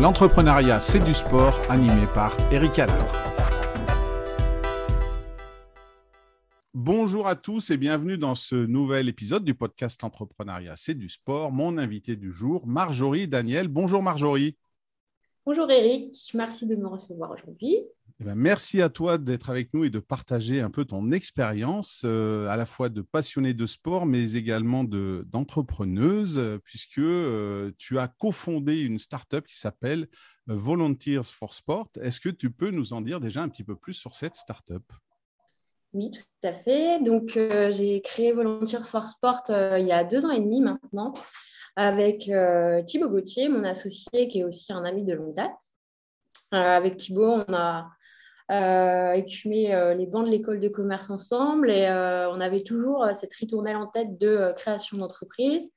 L'entrepreneuriat, 0.00 0.78
c'est 0.78 1.02
du 1.02 1.12
sport, 1.12 1.60
animé 1.68 2.06
par 2.14 2.32
Eric 2.52 2.78
Adler. 2.78 3.10
Bonjour 6.72 7.26
à 7.26 7.34
tous 7.34 7.70
et 7.70 7.76
bienvenue 7.76 8.16
dans 8.16 8.36
ce 8.36 8.54
nouvel 8.54 9.08
épisode 9.08 9.44
du 9.44 9.56
podcast 9.56 10.00
L'entrepreneuriat, 10.00 10.74
c'est 10.76 10.94
du 10.94 11.08
sport. 11.08 11.50
Mon 11.50 11.78
invité 11.78 12.14
du 12.14 12.30
jour, 12.30 12.64
Marjorie 12.68 13.26
Daniel. 13.26 13.66
Bonjour 13.66 14.00
Marjorie. 14.00 14.56
Bonjour 15.44 15.68
Eric, 15.68 16.14
merci 16.32 16.68
de 16.68 16.76
me 16.76 16.86
recevoir 16.86 17.32
aujourd'hui. 17.32 17.78
Eh 18.20 18.24
ben, 18.24 18.34
merci 18.34 18.82
à 18.82 18.88
toi 18.88 19.16
d'être 19.16 19.48
avec 19.48 19.72
nous 19.72 19.84
et 19.84 19.90
de 19.90 20.00
partager 20.00 20.60
un 20.60 20.70
peu 20.70 20.84
ton 20.84 21.12
expérience, 21.12 22.02
euh, 22.04 22.48
à 22.48 22.56
la 22.56 22.66
fois 22.66 22.88
de 22.88 23.00
passionnée 23.00 23.54
de 23.54 23.64
sport, 23.64 24.06
mais 24.06 24.32
également 24.32 24.82
d'entrepreneuse, 24.82 26.58
puisque 26.64 26.98
euh, 26.98 27.70
tu 27.78 27.96
as 28.00 28.08
cofondé 28.08 28.80
une 28.80 28.98
start-up 28.98 29.46
qui 29.46 29.56
s'appelle 29.56 30.08
euh, 30.50 30.56
Volunteers 30.56 31.22
for 31.22 31.54
Sport. 31.54 31.90
Est-ce 32.00 32.18
que 32.18 32.28
tu 32.28 32.50
peux 32.50 32.70
nous 32.70 32.92
en 32.92 33.02
dire 33.02 33.20
déjà 33.20 33.40
un 33.40 33.48
petit 33.48 33.62
peu 33.62 33.76
plus 33.76 33.94
sur 33.94 34.16
cette 34.16 34.34
start-up? 34.34 34.82
Oui, 35.92 36.10
tout 36.10 36.48
à 36.48 36.52
fait. 36.52 37.00
Donc, 37.00 37.38
j'ai 37.70 38.02
créé 38.02 38.32
Volunteers 38.32 38.82
for 38.82 39.06
Sport 39.06 39.44
il 39.48 39.86
y 39.86 39.92
a 39.92 40.02
deux 40.02 40.26
ans 40.26 40.30
et 40.32 40.40
demi 40.40 40.60
maintenant, 40.60 41.14
avec 41.76 42.30
Thibaut 42.86 43.08
Gauthier, 43.08 43.48
mon 43.48 43.62
associé, 43.62 44.26
qui 44.26 44.40
est 44.40 44.44
aussi 44.44 44.72
un 44.72 44.84
ami 44.84 45.04
de 45.04 45.14
longue 45.14 45.34
date. 45.34 45.56
avec 46.50 46.98
Thibaut, 46.98 47.44
on 47.48 47.54
a 47.54 47.88
euh, 48.50 49.12
écumé 49.12 49.74
euh, 49.74 49.92
les 49.92 50.06
bancs 50.06 50.24
de 50.24 50.30
l'école 50.30 50.58
de 50.58 50.68
commerce 50.68 51.10
ensemble 51.10 51.70
et 51.70 51.86
euh, 51.86 52.30
on 52.30 52.40
avait 52.40 52.62
toujours 52.62 53.06
cette 53.12 53.34
ritournelle 53.34 53.76
en 53.76 53.88
tête 53.88 54.18
de 54.18 54.52
création 54.56 54.96
d'entreprise. 54.96 55.68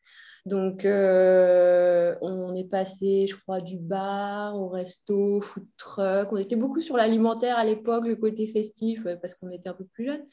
Donc, 0.45 0.85
on 0.85 2.55
est 2.55 2.69
passé, 2.69 3.27
je 3.27 3.35
crois, 3.35 3.61
du 3.61 3.77
bar 3.77 4.55
au 4.55 4.69
resto, 4.69 5.39
food 5.39 5.67
truck. 5.77 6.31
On 6.31 6.37
était 6.37 6.55
beaucoup 6.55 6.81
sur 6.81 6.97
l'alimentaire 6.97 7.59
à 7.59 7.65
l'époque, 7.65 8.07
le 8.07 8.15
côté 8.15 8.47
festif, 8.47 9.05
parce 9.21 9.35
qu'on 9.35 9.51
était 9.51 9.69
un 9.69 9.73
peu 9.73 9.85
plus 9.85 10.07
jeunes. 10.07 10.25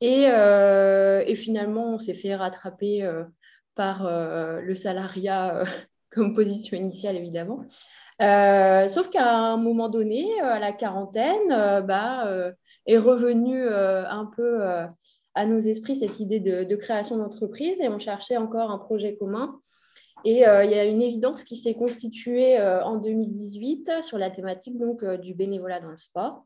Et, 0.00 0.22
et 0.22 1.34
finalement, 1.34 1.94
on 1.94 1.98
s'est 1.98 2.14
fait 2.14 2.36
rattraper 2.36 3.10
par 3.74 4.04
le 4.04 4.74
salariat 4.76 5.64
comme 6.10 6.32
position 6.32 6.76
initiale, 6.76 7.16
évidemment. 7.16 7.64
Euh, 8.20 8.86
sauf 8.88 9.08
qu'à 9.08 9.30
un 9.30 9.56
moment 9.56 9.88
donné, 9.88 10.28
euh, 10.42 10.52
à 10.52 10.58
la 10.58 10.72
quarantaine, 10.72 11.50
euh, 11.50 11.80
bah, 11.80 12.52
est 12.86 12.98
revenue 12.98 13.68
un 13.68 14.26
peu 14.26 14.62
à 15.34 15.46
nos 15.46 15.58
esprits 15.58 15.96
cette 15.96 16.20
idée 16.20 16.40
de, 16.40 16.76
création 16.76 17.16
d'entreprise 17.16 17.80
et 17.80 17.88
on 17.88 17.98
cherchait 17.98 18.36
encore 18.36 18.70
un 18.70 18.78
projet 18.78 19.16
commun. 19.16 19.58
Et 20.24 20.40
il 20.40 20.70
y 20.70 20.78
a 20.78 20.84
une 20.84 21.00
évidence 21.00 21.44
qui 21.44 21.56
s'est 21.56 21.74
constituée 21.74 22.60
en 22.60 22.98
2018 22.98 24.02
sur 24.02 24.18
la 24.18 24.30
thématique 24.30 24.76
du 25.20 25.34
bénévolat 25.34 25.80
dans 25.80 25.90
le 25.90 25.98
sport. 25.98 26.44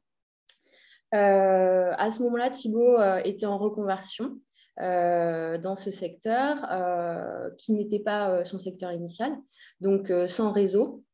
à 1.13 2.11
ce 2.11 2.23
moment-là, 2.23 2.51
Thibaut 2.51 2.99
était 3.25 3.47
en 3.47 3.59
reconversion. 3.59 4.39
dans 4.79 5.77
ce 5.77 5.91
secteur 5.91 6.69
qui 7.59 7.73
n'était 7.73 8.01
pas 8.01 8.45
son 8.45 8.59
secteur 8.59 8.93
initial, 8.93 9.33
donc 9.81 10.13
sans 10.29 10.53
réseau. 10.53 11.05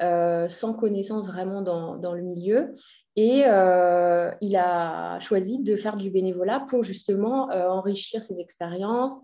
Euh, 0.00 0.48
sans 0.48 0.74
connaissance 0.74 1.26
vraiment 1.26 1.60
dans, 1.60 2.14
le 2.14 2.22
milieu. 2.22 2.72
Et 3.16 3.42
euh, 3.46 4.30
il 4.40 4.54
a 4.56 5.18
choisi 5.18 5.58
de 5.58 5.74
faire 5.74 5.96
du 5.96 6.10
bénévolat 6.10 6.60
pour 6.68 6.84
justement 6.84 7.50
euh, 7.50 7.68
enrichir 7.68 8.22
ses 8.22 8.40
expériences 8.40 9.16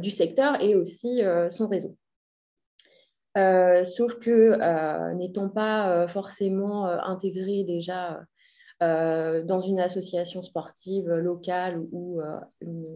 du 0.00 0.10
secteur 0.10 0.60
et 0.60 0.74
aussi 0.74 1.20
son 1.50 1.68
réseau. 1.68 1.96
sauf 3.36 4.18
que 4.18 5.12
n'étant 5.14 5.48
pas 5.50 6.08
forcément 6.08 6.86
intégré 6.86 7.62
déjà 7.62 8.22
dans 8.80 9.60
une 9.60 9.78
association 9.78 10.42
sportive 10.42 11.08
locale 11.12 11.80
ou 11.92 12.20
une, 12.60 12.86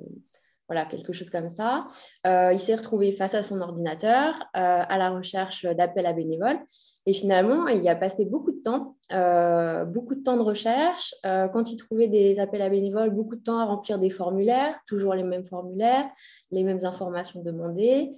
voilà, 0.69 0.84
quelque 0.84 1.12
chose 1.12 1.31
comme 1.31 1.49
ça. 1.49 1.87
Euh, 2.27 2.53
il 2.53 2.59
s'est 2.59 2.75
retrouvé 2.75 3.12
face 3.12 3.34
à 3.34 3.43
son 3.43 3.60
ordinateur, 3.60 4.34
euh, 4.56 4.82
à 4.88 4.99
la 4.99 5.10
recherche 5.10 5.65
d'appels 5.65 6.06
à 6.06 6.12
bénévoles. 6.12 6.59
Et 7.06 7.15
finalement, 7.15 7.69
il 7.69 7.82
y 7.82 7.88
a 7.88 7.94
passé 7.94 8.25
beaucoup 8.25 8.50
de 8.50 8.60
temps, 8.62 8.97
euh, 9.12 9.84
beaucoup 9.84 10.16
de 10.16 10.22
temps 10.22 10.37
de 10.37 10.43
recherche. 10.43 11.15
quand 11.22 11.71
il 11.71 11.76
trouvait 11.76 12.09
des 12.09 12.41
appels 12.41 12.62
à 12.62 12.69
bénévoles, 12.69 13.10
beaucoup 13.10 13.37
de 13.37 13.43
temps 13.43 13.60
à 13.60 13.65
remplir 13.65 13.99
des 13.99 14.10
formulaires, 14.10 14.78
toujours 14.87 15.15
les 15.15 15.22
mêmes 15.22 15.44
formulaires, 15.44 16.09
les 16.50 16.65
mêmes 16.65 16.84
informations 16.84 17.43
demandées, 17.43 18.10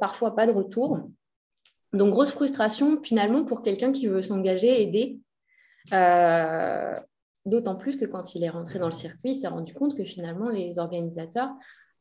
parfois 0.00 0.34
pas 0.36 0.46
de 0.46 0.52
retour. 0.52 0.98
Donc, 1.92 2.10
grosse 2.10 2.32
frustration 2.32 3.00
finalement 3.02 3.44
pour 3.44 3.62
quelqu'un 3.62 3.92
qui 3.92 4.06
veut 4.06 4.22
s'engager, 4.22 4.82
aider. 4.82 5.18
D'autant 7.46 7.76
plus 7.76 7.96
que 7.96 8.04
quand 8.04 8.34
il 8.34 8.44
est 8.44 8.50
rentré 8.50 8.78
dans 8.78 8.86
le 8.86 8.92
circuit, 8.92 9.30
il 9.30 9.34
s'est 9.34 9.48
rendu 9.48 9.72
compte 9.72 9.96
que 9.96 10.04
finalement, 10.04 10.50
les 10.50 10.78
organisateurs 10.78 11.50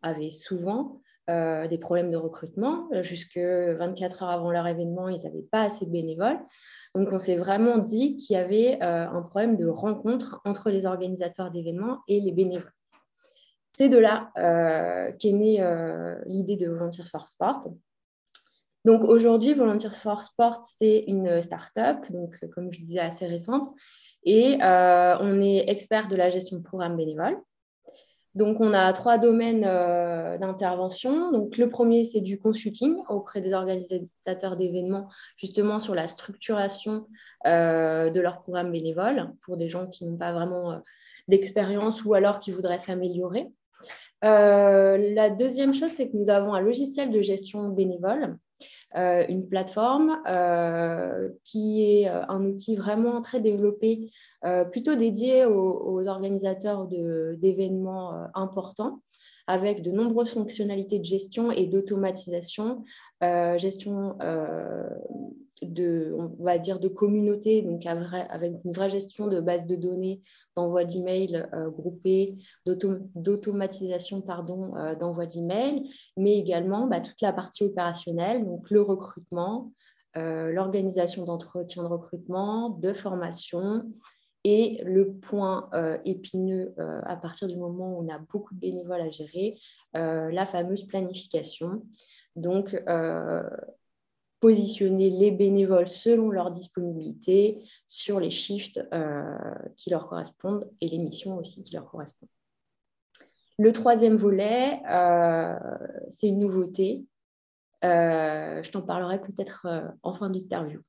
avaient 0.01 0.31
souvent 0.31 1.01
euh, 1.29 1.67
des 1.67 1.77
problèmes 1.77 2.09
de 2.09 2.17
recrutement. 2.17 2.89
Jusque 3.03 3.37
24 3.37 4.23
heures 4.23 4.29
avant 4.29 4.51
leur 4.51 4.65
événement, 4.65 5.09
ils 5.09 5.21
n'avaient 5.23 5.45
pas 5.51 5.63
assez 5.63 5.85
de 5.85 5.91
bénévoles. 5.91 6.39
Donc, 6.95 7.09
on 7.11 7.19
s'est 7.19 7.35
vraiment 7.35 7.77
dit 7.77 8.17
qu'il 8.17 8.35
y 8.35 8.37
avait 8.37 8.79
euh, 8.81 9.07
un 9.07 9.21
problème 9.21 9.55
de 9.55 9.67
rencontre 9.67 10.41
entre 10.43 10.71
les 10.71 10.85
organisateurs 10.85 11.51
d'événements 11.51 11.99
et 12.07 12.19
les 12.19 12.31
bénévoles. 12.31 12.73
C'est 13.69 13.89
de 13.89 13.97
là 13.97 14.31
euh, 14.39 15.11
qu'est 15.19 15.31
née 15.31 15.63
l'idée 16.25 16.57
de 16.57 16.67
Volunteers 16.67 17.03
for 17.09 17.27
Sport. 17.27 17.61
Donc 18.85 19.03
aujourd'hui, 19.03 19.53
Volunteers 19.53 19.91
for 19.91 20.21
Sport, 20.21 20.63
c'est 20.63 21.03
une 21.05 21.41
start-up, 21.41 21.97
donc 22.09 22.39
comme 22.55 22.71
je 22.71 22.81
disais, 22.81 22.99
assez 22.99 23.27
récente, 23.27 23.67
et 24.29 24.61
euh, 24.61 25.17
on 25.21 25.41
est 25.41 25.67
expert 25.69 26.07
de 26.07 26.15
la 26.15 26.29
gestion 26.29 26.57
de 26.57 26.61
programmes 26.61 26.95
bénévoles. 26.95 27.37
Donc, 28.35 28.61
on 28.61 28.75
a 28.75 28.93
trois 28.93 29.17
domaines 29.17 29.65
euh, 29.65 30.37
d'intervention. 30.37 31.31
Donc, 31.31 31.57
le 31.57 31.67
premier, 31.67 32.03
c'est 32.03 32.21
du 32.21 32.37
consulting 32.37 32.95
auprès 33.09 33.41
des 33.41 33.53
organisateurs 33.53 34.55
d'événements, 34.55 35.09
justement 35.35 35.79
sur 35.79 35.95
la 35.95 36.07
structuration 36.07 37.07
euh, 37.47 38.11
de 38.11 38.21
leurs 38.21 38.43
programmes 38.43 38.71
bénévoles 38.71 39.33
pour 39.41 39.57
des 39.57 39.67
gens 39.67 39.87
qui 39.87 40.05
n'ont 40.05 40.17
pas 40.17 40.31
vraiment 40.31 40.79
d'expérience 41.27 42.05
ou 42.05 42.13
alors 42.13 42.39
qui 42.39 42.51
voudraient 42.51 42.77
s'améliorer. 42.77 43.47
la 44.21 45.29
deuxième 45.31 45.73
chose, 45.73 45.89
c'est 45.89 46.11
que 46.11 46.17
nous 46.17 46.29
avons 46.29 46.53
un 46.53 46.61
logiciel 46.61 47.09
de 47.09 47.23
gestion 47.23 47.69
bénévole 47.69 48.37
une 48.95 49.47
plateforme 49.47 50.19
euh, 50.27 51.29
qui 51.43 51.83
est 51.83 52.09
euh, 52.09 52.23
un 52.27 52.43
outil 52.45 52.75
vraiment 52.75 53.21
très 53.21 53.39
développé, 53.39 54.11
plutôt 54.71 54.95
dédié 54.95 55.45
aux, 55.45 56.07
organisateurs 56.07 56.87
d'événements 56.87 58.27
importants 58.33 59.01
avec 59.47 59.81
de 59.81 59.91
nombreuses 59.91 60.31
fonctionnalités 60.31 60.99
de 60.99 61.03
gestion 61.03 61.51
et 61.51 61.65
d'automatisation, 61.65 62.85
gestion 63.57 64.17
de, 65.63 66.15
on 66.17 66.43
va 66.43 66.57
dire, 66.57 66.79
de 66.79 66.87
communauté, 66.87 67.61
donc 67.61 67.85
avec 67.85 68.53
une 68.63 68.71
vraie 68.71 68.89
gestion 68.89 69.27
de 69.27 69.39
base 69.39 69.65
de 69.65 69.75
données, 69.75 70.21
d'envoi 70.55 70.85
d'email 70.85 71.47
euh, 71.53 71.69
groupés, 71.69 72.37
d'automatisation 72.65 74.21
pardon, 74.21 74.75
euh, 74.77 74.95
d'envoi 74.95 75.25
d'email, 75.25 75.89
mais 76.17 76.37
également 76.37 76.87
bah, 76.87 76.99
toute 76.99 77.21
la 77.21 77.33
partie 77.33 77.63
opérationnelle, 77.63 78.45
donc 78.45 78.69
le 78.69 78.81
recrutement, 78.81 79.73
euh, 80.17 80.51
l'organisation 80.51 81.25
d'entretien 81.25 81.83
de 81.83 81.87
recrutement, 81.87 82.69
de 82.69 82.93
formation, 82.93 83.83
et 84.45 84.81
le 84.85 85.15
point 85.15 85.69
épineux 86.05 86.73
à 86.77 87.17
partir 87.17 87.49
du 87.49 87.57
moment 87.57 87.97
où 87.97 88.05
on 88.05 88.07
a 88.07 88.19
beaucoup 88.19 88.53
de 88.53 88.59
bénévoles 88.61 89.01
à 89.01 89.09
gérer, 89.09 89.57
la 89.93 90.45
fameuse 90.45 90.85
planification. 90.85 91.83
Donc, 92.37 92.73
positionner 94.39 95.09
les 95.09 95.31
bénévoles 95.31 95.89
selon 95.89 96.29
leur 96.29 96.51
disponibilité 96.51 97.61
sur 97.87 98.19
les 98.19 98.31
shifts 98.31 98.81
euh, 98.93 99.37
qui 99.75 99.89
leur 99.89 100.07
correspondent 100.07 100.69
et 100.81 100.87
les 100.87 100.97
missions 100.97 101.37
aussi 101.37 101.63
qui 101.63 101.75
leur 101.75 101.85
correspondent. 101.85 102.29
Le 103.57 103.73
troisième 103.73 104.15
volet, 104.15 104.81
euh, 104.89 105.55
c'est 106.09 106.29
une 106.29 106.39
nouveauté. 106.39 107.05
Euh, 107.83 108.63
je 108.63 108.71
t'en 108.71 108.81
parlerai 108.81 109.21
peut-être 109.21 109.67
en 110.03 110.13
fin 110.13 110.29
d'interview. 110.29 110.81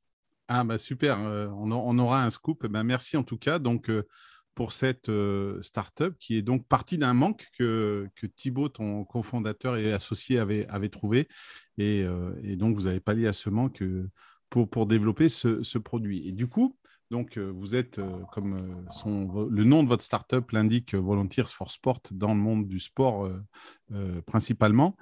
Ah 0.47 0.65
bah 0.65 0.79
super, 0.79 1.19
on, 1.19 1.71
on, 1.71 1.99
aura 1.99 2.25
un 2.25 2.31
scoop. 2.31 2.67
Ben, 2.67 2.83
merci 2.85 3.17
en 3.17 3.23
tout 3.23 3.39
cas. 3.39 3.59
Donc 3.59 3.91
pour 4.55 4.73
cette 4.73 5.09
euh, 5.09 5.61
start-up 5.63 6.17
qui 6.19 6.37
est 6.37 6.43
donc 6.43 6.67
partie 6.67 6.99
d'un 6.99 7.15
manque 7.15 7.49
que, 7.59 8.09
que 8.17 8.27
Thibaut, 8.27 8.69
ton 8.69 9.05
cofondateur 9.05 9.77
et 9.77 9.93
associé, 9.93 10.39
avait, 10.39 10.89
trouvé. 10.89 11.29
Et, 11.79 12.03
euh, 12.03 12.33
et, 12.43 12.57
donc, 12.57 12.75
vous 12.75 12.87
avez 12.87 13.01
pallié 13.01 13.27
à 13.27 13.33
ce 13.33 13.51
manque 13.51 13.83
euh, 13.83 14.11
pour, 14.49 14.69
pour 14.69 14.87
développer 14.87 15.29
ce, 15.29 15.79
produit. 15.79 16.27
Et 16.29 16.33
du 16.33 16.47
coup, 16.47 16.75
donc, 17.11 17.39
vous 17.39 17.75
êtes, 17.75 18.01
comme 18.31 18.87
son, 18.91 19.49
le 19.51 19.65
nom 19.65 19.83
de 19.83 19.89
votre 19.89 20.05
start-up 20.05 20.53
l'indique, 20.53 20.95
Volunteers 20.95 21.49
for 21.49 21.73
Sport 21.73 22.03
dans 22.13 22.35
le 22.35 22.41
monde 22.41 22.69
du 22.69 22.79
sport 22.79 23.29
principalement. 24.27 24.97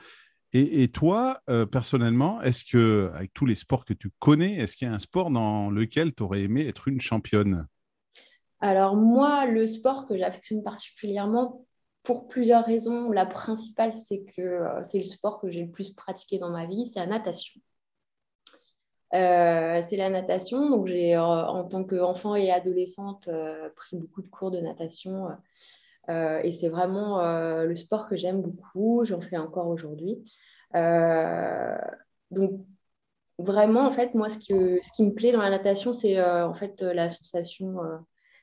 Et, 0.55 0.89
toi, 0.89 1.43
personnellement, 1.71 2.41
est-ce 2.41 2.65
que, 2.65 3.11
avec 3.15 3.35
tous 3.35 3.45
les 3.45 3.55
sports 3.55 3.85
que 3.85 3.93
tu 3.93 4.11
connais, 4.21 4.55
est-ce 4.55 4.79
qu'il 4.79 4.89
y 4.89 4.91
a 4.91 4.95
un 4.95 4.99
sport 4.99 5.31
dans 5.31 5.69
lequel 5.69 6.15
tu 6.15 6.23
aurais 6.23 6.45
aimé 6.45 6.67
être 6.67 6.89
une 6.89 7.03
championne? 7.03 7.67
Alors, 8.61 8.97
moi, 8.97 9.47
le 9.47 9.67
sport 9.67 10.07
que 10.07 10.17
j'affectionne 10.17 10.63
particulièrement, 10.63 11.65
pour 12.09 12.27
plusieurs 12.27 12.65
raisons. 12.65 13.11
La 13.11 13.27
principale, 13.27 13.93
c'est 13.93 14.23
que 14.23 14.65
c'est 14.83 14.99
le 14.99 15.05
sport 15.05 15.41
que 15.41 15.51
j'ai 15.51 15.63
le 15.65 15.71
plus 15.71 15.93
pratiqué 15.93 16.39
dans 16.39 16.49
ma 16.49 16.65
vie, 16.65 16.87
c'est 16.87 17.01
la 17.01 17.07
natation. 17.07 17.61
Euh, 19.15 19.81
c'est 19.83 19.97
la 19.97 20.09
natation. 20.09 20.71
Donc, 20.71 20.87
j'ai, 20.87 21.17
euh, 21.17 21.23
en 21.23 21.65
tant 21.65 21.85
qu'enfant 21.85 22.35
et 22.35 22.51
adolescente, 22.51 23.29
euh, 23.29 23.69
pris 23.77 23.97
beaucoup 23.97 24.23
de 24.23 24.29
cours 24.29 24.51
de 24.51 24.61
natation. 24.61 25.29
et 26.09 26.51
c'est 26.51 26.71
vraiment 26.71 27.21
le 27.65 27.75
sport 27.77 28.09
que 28.09 28.17
j'aime 28.17 28.41
beaucoup. 28.41 29.05
J'en 29.05 29.21
fais 29.21 29.37
encore 29.37 29.69
aujourd'hui. 29.69 30.17
donc, 32.31 32.65
vraiment, 33.39 33.87
en 33.87 33.91
fait, 33.91 34.15
moi, 34.15 34.29
ce, 34.31 34.39
ce 34.83 34.93
qui 34.93 35.05
me 35.05 35.13
plaît 35.13 35.33
dans 35.33 35.43
la 35.43 35.51
natation, 35.51 35.93
c'est 35.93 36.23
en 36.23 36.55
fait 36.55 36.81
la 36.81 37.11
sensation 37.11 37.77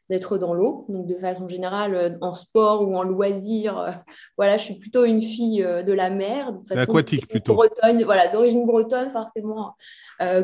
d'être 0.10 0.38
dans 0.38 0.54
l'eau. 0.54 0.86
Donc, 0.90 1.08
de 1.08 1.16
façon 1.16 1.48
générale, 1.48 1.96
euh, 1.96 2.18
en 2.22 2.34
sport 2.34 2.88
ou 2.88 2.96
en 2.96 3.04
loisir, 3.04 3.78
euh, 3.78 3.92
voilà, 4.38 4.58
je 4.58 4.64
suis 4.64 4.76
plutôt 4.76 5.04
une 5.06 5.22
fille 5.22 5.64
euh, 5.64 5.84
de 5.84 5.94
la 5.94 6.10
mer. 6.10 6.54
aquatique 6.72 7.28
plutôt. 7.28 7.56
Bretonne, 7.56 8.04
voilà, 8.04 8.28
d'origine 8.28 8.66
bretonne, 8.66 9.10
forcément, 9.10 9.76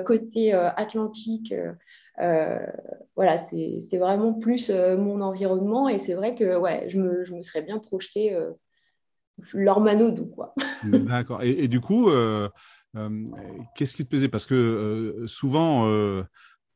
côté 0.06 0.54
atlantique. 0.54 1.54
voilà, 2.18 3.38
c'est 3.38 3.98
vraiment 3.98 4.34
plus 4.34 4.70
mon 4.70 5.22
environnement. 5.22 5.90
Et 5.90 6.00
c'est 6.00 6.14
vrai 6.14 6.36
que 6.36 6.58
ouais, 6.58 6.86
je, 6.88 7.00
me, 7.00 7.24
je 7.24 7.34
me 7.34 7.42
serais 7.42 7.62
bien 7.62 7.80
projetée 7.80 8.38
leur 9.54 9.80
manodou, 9.80 10.26
quoi. 10.26 10.54
D'accord. 10.84 11.44
Et, 11.44 11.64
et, 11.64 11.68
du 11.68 11.80
coup, 11.82 12.10
qu'est-ce 13.76 13.96
qui 13.96 14.04
te 14.04 14.10
plaisait? 14.10 14.30
Parce 14.30 14.46
que 14.46 15.24
souvent 15.28 15.86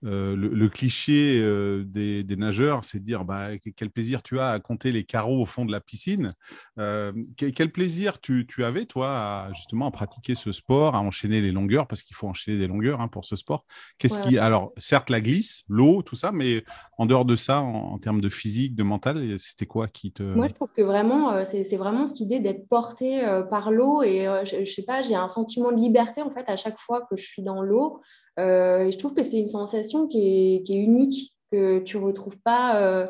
euh, 0.05 0.35
le, 0.35 0.69
cliché 0.69 1.39
euh, 1.41 1.83
des, 1.83 2.23
nageurs, 2.35 2.85
c'est 2.85 2.99
de 2.99 3.03
dire 3.03 3.25
bah, 3.25 3.57
quel 3.75 3.89
plaisir 3.89 4.21
tu 4.21 4.39
as 4.39 4.51
à 4.51 4.59
compter 4.59 4.91
les 4.91 5.03
carreaux 5.03 5.41
au 5.41 5.45
fond 5.45 5.65
de 5.65 5.71
la 5.71 5.79
piscine. 5.79 6.31
Euh, 6.77 7.11
quel, 7.37 7.71
plaisir 7.71 8.19
tu, 8.21 8.45
avais, 8.63 8.85
toi, 8.85 9.09
à, 9.09 9.53
justement, 9.53 9.87
à 9.87 9.91
pratiquer 9.91 10.35
ce 10.35 10.51
sport, 10.51 10.95
à 10.95 11.01
enchaîner 11.01 11.41
les 11.41 11.51
longueurs, 11.51 11.87
parce 11.87 12.03
qu'il 12.03 12.15
faut 12.15 12.27
enchaîner 12.27 12.57
des 12.57 12.67
longueurs 12.67 13.01
hein, 13.01 13.07
pour 13.07 13.25
ce 13.25 13.35
sport. 13.35 13.65
Qu'est-ce 13.97 14.19
qui, 14.19 14.37
alors, 14.37 14.73
certes, 14.77 15.09
la 15.09 15.21
glisse, 15.21 15.63
l'eau, 15.67 16.03
tout 16.03 16.15
ça, 16.15 16.31
mais 16.31 16.63
en 16.97 17.05
dehors 17.05 17.25
de 17.25 17.35
ça, 17.35 17.61
en, 17.61 17.97
termes 17.97 18.21
de 18.21 18.29
physique, 18.29 18.75
de 18.75 18.83
mental, 18.83 19.39
c'était 19.39 19.65
quoi 19.65 19.87
qui 19.87 20.11
te. 20.11 20.21
Moi, 20.21 20.47
je 20.47 20.53
trouve 20.53 20.69
que 20.75 20.81
vraiment, 20.81 21.43
c'est 21.45 21.77
vraiment 21.77 22.07
cette 22.07 22.19
idée 22.19 22.39
d'être 22.39 22.67
porté 22.67 23.21
par 23.49 23.71
l'eau 23.71 24.03
et 24.03 24.27
je, 24.43 24.63
je 24.63 24.71
sais 24.71 24.83
pas, 24.83 25.01
j'ai 25.01 25.15
un 25.15 25.27
sentiment 25.27 25.71
de 25.71 25.77
liberté 25.77 26.21
en 26.21 26.29
fait 26.29 26.47
à 26.47 26.57
chaque 26.57 26.77
fois 26.77 27.07
que 27.09 27.15
je 27.15 27.25
suis 27.25 27.41
dans 27.41 27.61
l'eau. 27.61 28.01
Euh, 28.39 28.91
je 28.91 28.97
trouve 28.97 29.13
que 29.13 29.23
c'est 29.23 29.39
une 29.39 29.47
sensation 29.47 30.07
qui 30.07 30.63
est, 30.67 30.69
unique, 30.69 31.35
que 31.51 31.79
tu 31.79 31.97
ne 31.97 32.03
retrouves 32.03 32.37
pas. 32.39 32.81
Euh, 32.81 33.07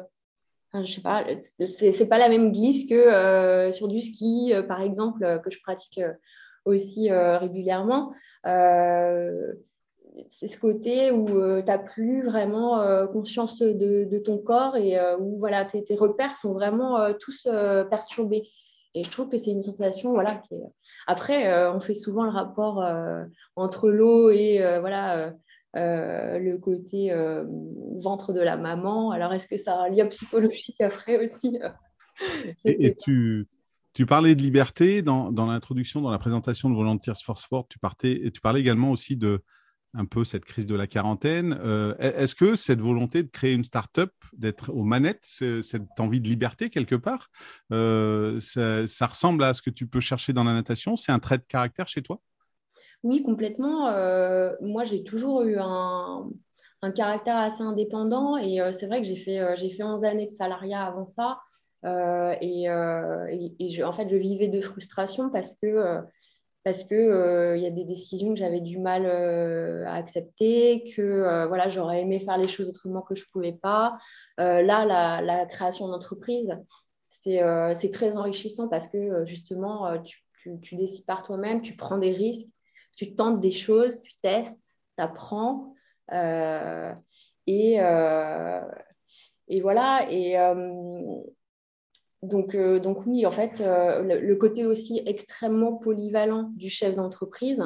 je 0.74 0.92
sais 0.92 1.01
pas, 1.01 1.24
c'est 1.42 2.10
pas 2.10 2.18
la 2.18 2.30
même 2.30 2.51
glisse 2.51 2.88
que 2.88 2.95
euh, 2.95 3.72
sur 3.72 3.88
du 3.88 4.01
ski, 4.01 4.54
par 4.68 4.81
exemple, 4.81 5.39
que 5.44 5.50
je 5.50 5.60
pratique 5.62 6.01
aussi 6.66 7.10
régulièrement. 7.12 8.13
c'est 8.44 10.48
ce 10.48 10.60
côté 10.60 11.12
où 11.12 11.28
tu 11.28 11.63
n'as 11.66 11.78
plus 11.78 12.24
vraiment 12.24 13.07
conscience 13.07 13.62
de, 13.62 14.19
ton 14.19 14.38
corps 14.38 14.75
et 14.75 15.00
où 15.18 15.38
voilà, 15.39 15.63
tes, 15.63 15.95
repères 15.95 16.36
sont 16.36 16.54
vraiment 16.54 17.13
tous 17.21 17.48
perturbés. 17.89 18.44
Et 18.95 19.03
je 19.03 19.12
trouve 19.12 19.30
que 19.30 19.38
c'est 19.38 19.51
une 19.51 19.62
sensation, 19.62 20.13
voilà. 20.13 20.36
Qui 20.36 20.56
Après, 21.06 21.51
euh, 21.51 21.74
on 21.74 21.81
fait 21.81 21.94
souvent 21.94 22.24
le 22.24 22.30
rapport 22.30 22.81
euh, 22.81 23.25
entre 23.57 23.89
l'eau 23.89 24.30
et 24.30 24.63
euh, 24.63 24.80
voilà 24.80 25.33
le 25.77 26.56
côté 26.56 27.13
ventre 27.97 28.31
de 28.31 28.39
la 28.39 28.56
maman. 28.56 29.12
Alors, 29.12 29.33
est-ce 29.33 29.45
que 29.45 29.57
ça 29.57 29.75
a 29.75 29.88
un 29.88 29.89
lien 29.89 30.06
psychologique 30.07 30.80
après 30.80 31.24
aussi 31.24 31.59
Et, 32.63 32.95
tu, 32.95 33.45
tu 33.94 34.06
parlais 34.06 34.36
de 34.36 34.42
liberté 34.42 35.01
dans, 35.01 35.33
dans 35.33 35.45
l'introduction, 35.45 36.00
dans 36.00 36.12
la 36.12 36.18
présentation 36.18 36.69
de 36.69 36.75
Volunteers 36.75 37.21
for 37.25 37.38
Sport. 37.38 37.68
Tu, 37.68 37.77
partais, 37.77 38.31
tu 38.33 38.39
parlais 38.39 38.62
également 38.62 38.92
aussi 38.92 39.18
de 39.18 39.44
un 39.97 40.06
peu 40.06 40.24
cette 40.24 40.45
crise 40.45 40.68
de 40.68 40.75
la 40.75 40.88
quarantaine. 40.88 41.57
Euh, 41.63 41.95
est-ce 42.00 42.36
que 42.36 42.56
cette 42.56 42.80
volonté 42.80 43.24
de 43.24 43.30
créer 43.30 43.53
une 43.53 43.63
start-up, 43.63 44.12
d'être 44.33 44.71
aux 44.71 44.83
manettes, 44.83 45.25
cette 45.25 46.00
envie 46.00 46.21
de 46.21 46.27
liberté 46.27 46.69
quelque 46.69 46.95
part, 46.95 47.30
euh, 47.71 48.39
ça, 48.39 49.07
ressemble 49.07 49.44
à 49.44 49.53
ce 49.53 49.62
que 49.62 49.69
tu 49.69 49.88
peux 49.88 50.00
chercher 50.00 50.33
dans 50.33 50.44
la 50.44 50.53
natation? 50.53 50.95
C'est 50.95 51.12
un 51.12 51.19
trait 51.19 51.38
de 51.38 51.44
caractère 51.44 51.88
chez 51.88 52.01
toi? 52.01 52.19
Oui, 53.03 53.24
complètement. 53.24 53.88
Euh, 53.88 54.53
moi, 54.62 54.83
j'ai 54.83 55.03
toujours 55.03 55.44
eu 55.44 55.57
un, 55.59 56.30
caractère 56.95 57.38
assez 57.38 57.63
indépendant 57.63 58.38
et 58.38 58.62
c'est 58.71 58.86
vrai 58.86 59.01
que 59.01 59.07
j'ai 59.07 59.15
fait, 59.15 59.57
j'ai 59.57 59.71
fait 59.71 59.81
11 59.81 60.03
années 60.03 60.27
de 60.27 60.31
salariat 60.31 60.86
avant 60.86 61.07
ça. 61.07 61.39
et, 61.83 62.69
en 62.69 63.92
fait, 63.92 64.07
je 64.07 64.15
vivais 64.15 64.50
de 64.50 64.62
frustration 64.62 65.31
parce 65.31 65.56
que 65.56 66.03
parce 66.66 66.84
que 66.84 66.96
euh, 66.96 67.58
y 67.58 67.68
a 67.68 67.70
des 67.70 67.86
décisions 67.86 68.34
que 68.34 68.40
j'avais 68.40 68.60
du 68.60 68.80
mal 68.80 69.06
euh, 69.06 69.86
à 69.86 69.94
accepter, 69.94 70.84
que 70.96 71.02
euh, 71.04 71.46
voilà, 71.46 71.70
j'aurais 71.70 72.02
aimé 72.02 72.20
faire 72.20 72.40
les 72.40 72.48
choses 72.48 72.68
autrement 72.68 73.04
que 73.04 73.14
je 73.14 73.24
pouvais 73.32 73.54
pas. 73.54 74.00
là, 74.40 75.22
la, 75.22 75.46
création 75.46 75.88
d'entreprise, 75.88 76.58
c'est 77.08 77.92
très 77.94 78.18
enrichissant 78.18 78.68
parce 78.68 78.88
que 78.88 79.24
justement, 79.26 80.02
tu, 80.02 80.24
tu, 80.60 80.76
décides 80.76 81.06
par 81.06 81.22
toi-même, 81.22 81.62
tu 81.62 81.76
prends 81.76 82.00
des 82.00 82.12
risques, 82.12 82.48
tu 82.98 83.14
tentes 83.14 83.38
des 83.38 83.52
choses, 83.52 84.02
tu 84.02 84.14
testes, 84.24 84.60
tu 84.98 85.04
apprends. 85.04 85.72
et, 86.12 87.76
et 89.48 89.62
voilà. 89.62 90.08
Et, 90.10 90.36
donc, 92.27 92.56
euh, 92.56 92.80
donc 92.80 93.06
oui, 93.06 93.25
en 93.25 93.31
fait, 93.31 93.62
euh, 93.62 94.01
le, 94.01 94.36
côté 94.36 94.66
aussi 94.66 95.01
extrêmement 95.06 95.74
polyvalent 95.74 96.51
du 96.56 96.69
chef 96.69 96.95
d'entreprise 96.95 97.63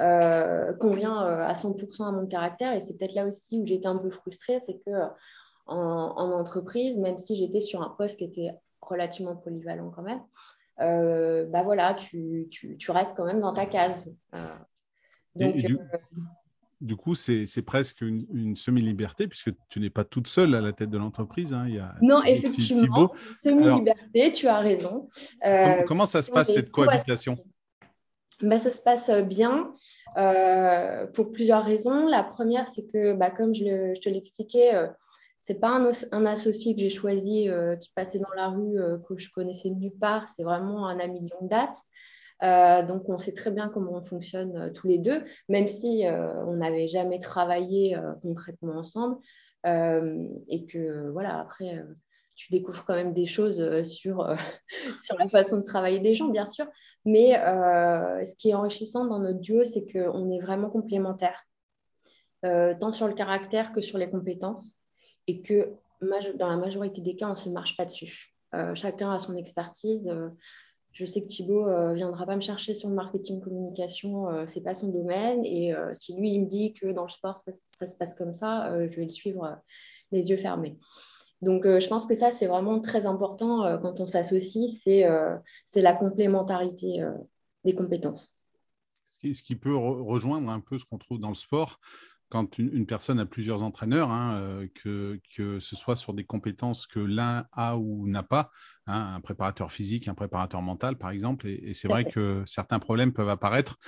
euh, 0.00 0.72
convient 0.74 1.16
à 1.16 1.52
100% 1.52 2.06
à 2.06 2.12
mon 2.12 2.26
caractère. 2.26 2.74
Et 2.74 2.80
c'est 2.80 2.96
peut-être 2.96 3.14
là 3.14 3.26
aussi 3.26 3.60
où 3.60 3.66
j'étais 3.66 3.86
un 3.86 3.98
peu 3.98 4.10
frustrée, 4.10 4.58
c'est 4.60 4.78
que 4.84 4.90
en, 5.66 6.30
entreprise, 6.32 6.98
même 6.98 7.18
si 7.18 7.36
j'étais 7.36 7.60
sur 7.60 7.82
un 7.82 7.90
poste 7.90 8.18
qui 8.18 8.24
était 8.24 8.52
relativement 8.80 9.36
polyvalent 9.36 9.90
quand 9.90 10.02
même, 10.02 10.22
bah 10.78 11.62
voilà, 11.62 11.94
tu, 11.94 12.48
restes 12.88 13.16
quand 13.16 13.26
même 13.26 13.40
dans 13.40 13.52
ta 13.52 13.66
case. 13.66 14.14
donc, 15.34 15.56
du 15.56 15.76
coup, 16.96 17.14
c'est 17.14 17.62
presque 17.64 18.02
une, 18.02 18.56
semi-liberté 18.56 19.28
puisque 19.28 19.50
tu 19.68 19.80
n'es 19.80 19.90
pas 19.90 20.04
toute 20.04 20.28
seule 20.28 20.54
à 20.54 20.60
la 20.60 20.72
tête 20.72 20.90
de 20.90 20.98
l'entreprise. 20.98 21.52
Hein. 21.52 21.66
non, 22.00 22.22
effectivement, 22.24 23.10
semi-liberté, 23.42 24.32
tu 24.32 24.46
as 24.46 24.58
raison. 24.58 25.08
Euh, 25.44 25.82
comment 25.86 26.06
ça 26.06 26.22
se 26.22 26.30
passe 26.30 26.52
cette 26.52 26.70
cohabitation? 26.70 27.36
Bah, 28.42 28.58
Ça 28.58 28.70
se 28.70 28.80
passe 28.80 29.10
bien 29.24 29.72
euh, 30.16 31.06
pour 31.08 31.32
plusieurs 31.32 31.64
raisons. 31.64 32.06
La 32.06 32.22
première, 32.22 32.68
c'est 32.68 32.86
que, 32.86 33.12
bah, 33.12 33.30
comme 33.30 33.52
je, 33.54 33.98
te 34.00 34.08
l'expliquais, 34.08 34.74
euh, 34.74 34.86
ce 35.40 35.52
n'est 35.52 35.58
pas 35.58 35.70
un, 36.12 36.26
associé 36.26 36.74
que 36.74 36.80
j'ai 36.80 36.90
choisi 36.90 37.48
qui 37.80 37.90
passait 37.94 38.18
dans 38.18 38.34
la 38.36 38.48
rue, 38.48 38.76
que 39.08 39.16
je 39.16 39.30
connaissais 39.30 39.70
de 39.70 39.74
nulle 39.74 39.98
part. 39.98 40.28
C'est 40.28 40.42
vraiment 40.42 40.86
un 40.86 40.98
ami 41.00 41.22
de 41.22 41.30
longue 41.30 41.48
date. 41.48 41.76
Euh, 42.42 42.82
donc, 42.82 43.08
on 43.08 43.18
sait 43.18 43.32
très 43.32 43.50
bien 43.50 43.68
comment 43.68 43.92
on 43.94 44.02
fonctionne 44.02 44.56
euh, 44.56 44.70
tous 44.70 44.86
les 44.86 44.98
deux, 44.98 45.24
même 45.48 45.66
si 45.66 46.06
euh, 46.06 46.44
on 46.46 46.56
n'avait 46.56 46.88
jamais 46.88 47.18
travaillé 47.18 47.96
concrètement 48.22 48.76
ensemble. 48.76 49.16
et 49.64 50.66
que, 50.66 51.10
voilà, 51.10 51.40
après, 51.40 51.84
tu 52.34 52.52
découvres 52.52 52.84
quand 52.84 52.94
même 52.94 53.12
des 53.12 53.26
choses 53.26 53.82
sur, 53.82 54.24
sur 54.98 55.18
la 55.18 55.28
façon 55.28 55.58
de 55.58 55.64
travailler 55.64 56.00
des 56.00 56.14
gens, 56.14 56.28
bien 56.28 56.46
sûr. 56.46 56.66
Mais 57.04 57.32
ce 57.32 58.34
qui 58.36 58.50
est 58.50 58.54
enrichissant 58.54 59.04
dans 59.06 59.18
notre 59.18 59.40
duo, 59.40 59.64
c'est 59.64 59.86
qu'on 59.90 60.30
est 60.30 60.38
vraiment 60.38 60.70
complémentaires, 60.70 61.44
tant 62.42 62.92
sur 62.92 63.08
le 63.08 63.14
caractère 63.14 63.72
que 63.72 63.80
sur 63.80 63.98
les 63.98 64.10
compétences. 64.10 64.76
Et 65.26 65.42
que 65.42 65.74
dans 66.00 66.48
la 66.48 66.56
majorité 66.56 67.02
des 67.02 67.16
cas, 67.16 67.26
on 67.26 67.32
ne 67.32 67.36
se 67.36 67.50
marche 67.50 67.76
pas 67.76 67.84
dessus. 67.84 68.34
chacun 68.74 69.12
a 69.12 69.18
son 69.18 69.36
expertise 69.36 70.10
je 70.98 71.06
sais 71.06 71.22
que 71.22 71.28
Thibaut 71.28 71.66
ne 71.66 71.70
euh, 71.70 71.94
viendra 71.94 72.26
pas 72.26 72.34
me 72.34 72.40
chercher 72.40 72.74
sur 72.74 72.88
le 72.88 72.96
marketing 72.96 73.40
communication, 73.40 74.28
euh, 74.30 74.44
c'est 74.48 74.62
pas 74.62 74.74
son 74.74 74.88
domaine. 74.88 75.44
Et 75.44 75.72
euh, 75.72 75.94
si 75.94 76.12
lui, 76.12 76.32
il 76.32 76.40
me 76.40 76.46
dit 76.46 76.72
que 76.74 76.88
dans 76.88 77.04
le 77.04 77.08
sport, 77.08 77.38
ça, 77.38 77.86
se 77.86 77.94
passe 77.94 78.14
comme 78.16 78.34
ça, 78.34 78.84
je 78.84 78.96
vais 78.96 79.04
le 79.04 79.10
suivre 79.10 79.60
les 80.10 80.30
yeux 80.30 80.36
fermés. 80.36 80.76
Donc, 81.40 81.66
je 81.66 81.86
pense 81.86 82.04
que 82.04 82.16
ça, 82.16 82.32
c'est 82.32 82.48
vraiment 82.48 82.80
très 82.80 83.06
important 83.06 83.78
quand 83.80 84.00
on 84.00 84.08
s'associe, 84.08 84.68
c'est 84.74 85.80
la 85.80 85.94
complémentarité 85.94 87.06
des 87.64 87.76
compétences. 87.76 88.34
Ce 89.10 89.42
qui, 89.42 89.54
peut 89.54 89.76
rejoindre 89.76 90.50
un 90.50 90.58
peu 90.58 90.78
ce 90.78 90.84
qu'on 90.84 90.98
trouve 90.98 91.20
dans 91.20 91.28
le 91.28 91.36
sport, 91.36 91.78
quand 92.28 92.58
une, 92.58 92.86
personne 92.86 93.18
a 93.18 93.26
plusieurs 93.26 93.62
entraîneurs, 93.62 94.10
hein, 94.10 94.34
euh, 94.34 94.66
que, 94.74 95.20
que, 95.34 95.60
ce 95.60 95.76
soit 95.76 95.96
sur 95.96 96.12
des 96.12 96.24
compétences 96.24 96.86
que 96.86 97.00
l'un 97.00 97.46
a 97.52 97.76
ou 97.76 98.06
n'a 98.06 98.22
pas, 98.22 98.50
hein, 98.86 99.14
un 99.14 99.20
préparateur 99.20 99.72
physique, 99.72 100.08
un 100.08 100.14
préparateur 100.14 100.60
mental, 100.60 100.98
par 100.98 101.10
exemple. 101.10 101.46
Et, 101.46 101.72
c'est 101.74 101.88
vrai 101.88 102.04
que 102.04 102.42
certains 102.46 102.78
problèmes 102.78 103.12
peuvent 103.12 103.30
apparaître 103.30 103.78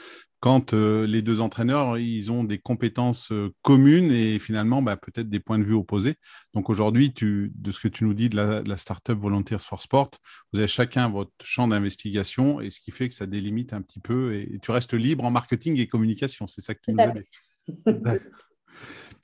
quand 0.40 0.72
euh, 0.72 1.06
les 1.06 1.20
deux 1.20 1.42
entraîneurs, 1.42 1.98
ils 1.98 2.32
ont 2.32 2.44
des 2.44 2.58
compétences 2.58 3.30
euh, 3.30 3.54
communes 3.60 4.10
et 4.10 4.38
finalement, 4.38 4.80
bah, 4.80 4.96
peut-être 4.96 5.28
des 5.28 5.40
points 5.40 5.58
de 5.58 5.64
vue 5.64 5.74
opposés. 5.74 6.16
Donc 6.54 6.70
aujourd'hui, 6.70 7.12
de 7.20 7.70
ce 7.70 7.78
que 7.78 7.88
tu 7.88 8.04
nous 8.04 8.14
dis 8.14 8.30
de 8.30 8.36
la, 8.36 8.62
de 8.62 8.68
la 8.68 8.78
Startup 8.78 9.18
Volunteers 9.18 9.58
for 9.58 9.82
Sport, 9.82 10.10
vous 10.52 10.60
avez 10.60 10.68
chacun 10.68 11.10
votre 11.10 11.32
champ 11.42 11.68
d'investigation 11.68 12.62
et 12.62 12.70
ce 12.70 12.80
qui 12.80 12.90
fait 12.90 13.10
que 13.10 13.14
ça 13.14 13.26
délimite 13.26 13.74
un 13.74 13.82
petit 13.82 14.00
peu 14.00 14.34
et, 14.34 14.58
tu 14.62 14.70
restes 14.70 14.94
libre 14.94 15.24
en 15.24 15.30
marketing 15.30 15.78
et 15.78 15.86
communication. 15.86 16.46
C'est 16.46 16.62
ça 16.62 16.74
que 16.74 16.80
tu 16.82 16.92
nous 16.92 17.00
as 17.02 17.08
dit. 17.08 17.28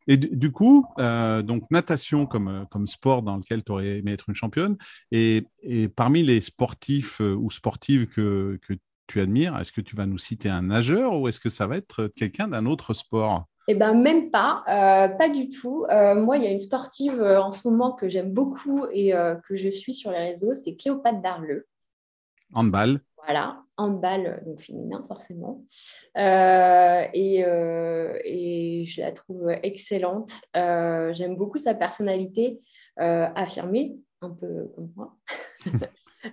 Et 0.09 0.17
du, 0.17 0.53
coup, 0.53 0.87
euh, 0.99 1.43
donc 1.43 1.65
natation 1.71 2.27
comme, 2.27 2.49
euh, 2.49 2.65
comme 2.71 2.87
sport 2.87 3.23
dans 3.23 3.37
lequel 3.37 3.65
tu 3.65 3.73
aurais 3.73 3.99
aimé 3.99 4.13
être 4.13 4.29
une 4.29 4.37
championne, 4.37 4.77
et, 5.11 5.47
et 5.63 5.89
parmi 5.89 6.23
les 6.23 6.41
sportifs 6.41 7.21
euh, 7.21 7.35
ou 7.35 7.51
sportives 7.51 8.07
que, 8.07 8.59
que 8.63 8.75
tu 9.09 9.21
admires, 9.21 9.59
est-ce 9.59 9.73
que 9.73 9.81
tu 9.81 9.97
vas 9.97 10.07
nous 10.07 10.19
citer 10.19 10.49
un 10.49 10.63
nageur 10.63 11.19
ou 11.19 11.27
est-ce 11.27 11.41
que 11.41 11.49
ça 11.49 11.67
va 11.67 11.77
être 11.77 12.07
quelqu'un 12.15 12.49
d'un 12.49 12.67
autre 12.67 12.95
sport? 12.95 13.47
Eh 13.69 13.75
bien, 13.75 13.95
même 13.95 14.31
pas, 14.31 14.63
pas 15.19 15.29
du 15.29 15.49
tout. 15.49 15.87
moi, 15.89 16.37
il 16.37 16.45
y 16.45 16.47
a 16.47 16.51
une 16.51 16.61
sportive 16.61 17.21
en 17.21 17.51
ce 17.51 17.67
moment 17.69 17.93
que 17.93 18.09
j'aime 18.09 18.33
beaucoup 18.33 18.87
et 18.93 19.13
que 19.45 19.57
je 19.57 19.69
suis 19.69 19.93
sur 19.93 20.13
les 20.13 20.19
réseaux, 20.19 20.55
c'est 20.55 20.77
Cléopâtre 20.77 21.21
Darleux. 21.21 21.67
Handball. 22.55 23.01
Voilà, 23.27 23.61
handball, 23.77 24.27
euh, 24.27 24.45
donc 24.45 24.61
féminin 24.61 25.03
forcément. 25.09 25.65
Euh, 26.17 27.05
et, 27.13 27.45
euh, 27.45 28.17
et, 28.25 28.85
je 28.87 29.01
la 29.01 29.11
trouve 29.11 29.51
excellente. 29.65 30.33
J'aime 30.55 31.37
beaucoup 31.37 31.59
sa 31.59 31.75
personnalité 31.75 32.61
affirmée, 32.97 33.97
un 34.23 34.31
peu 34.31 34.71
comme 34.75 34.93
moi. 34.95 35.17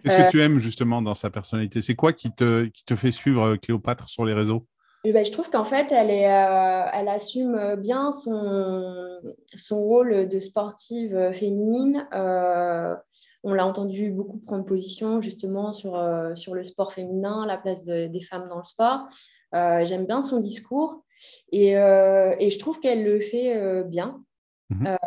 Qu'est-ce 0.03 0.25
que 0.25 0.31
tu 0.31 0.41
aimes 0.41 0.59
justement 0.59 1.01
dans 1.01 1.13
sa 1.13 1.29
personnalité? 1.29 1.81
C'est 1.81 1.95
quoi 1.95 2.13
qui 2.13 2.31
te, 2.31 2.65
qui 2.65 2.85
te 2.85 2.95
fait 2.95 3.11
suivre 3.11 3.55
Cléopâtre 3.55 4.09
sur 4.09 4.25
les 4.25 4.33
réseaux? 4.33 4.67
Ben, 5.11 5.25
je 5.25 5.31
trouve 5.33 5.49
qu'en 5.49 5.65
fait, 5.65 5.91
elle, 5.91 6.09
est, 6.09 6.31
euh, 6.31 6.85
elle 6.93 7.09
assume 7.09 7.75
bien 7.75 8.13
son, 8.13 9.19
son 9.53 9.81
rôle 9.83 10.29
de 10.29 10.39
sportive 10.39 11.31
féminine. 11.33 12.07
Euh, 12.13 12.95
on 13.43 13.53
l'a 13.53 13.65
entendu 13.65 14.11
beaucoup 14.11 14.37
prendre 14.37 14.63
position 14.63 15.19
justement 15.19 15.73
sur, 15.73 15.95
euh, 15.95 16.35
sur 16.35 16.55
le 16.55 16.63
sport 16.63 16.93
féminin, 16.93 17.45
la 17.45 17.57
place 17.57 17.83
des 17.83 18.21
femmes 18.21 18.47
dans 18.47 18.59
le 18.59 18.63
sport. 18.63 19.09
J'aime 19.51 20.05
bien 20.05 20.21
son 20.21 20.39
discours 20.39 21.03
et, 21.51 21.71
et 21.71 22.49
je 22.49 22.59
trouve 22.59 22.79
qu'elle 22.79 23.03
le 23.03 23.19
fait 23.19 23.83
bien. 23.83 24.23
Mhm. 24.69 24.97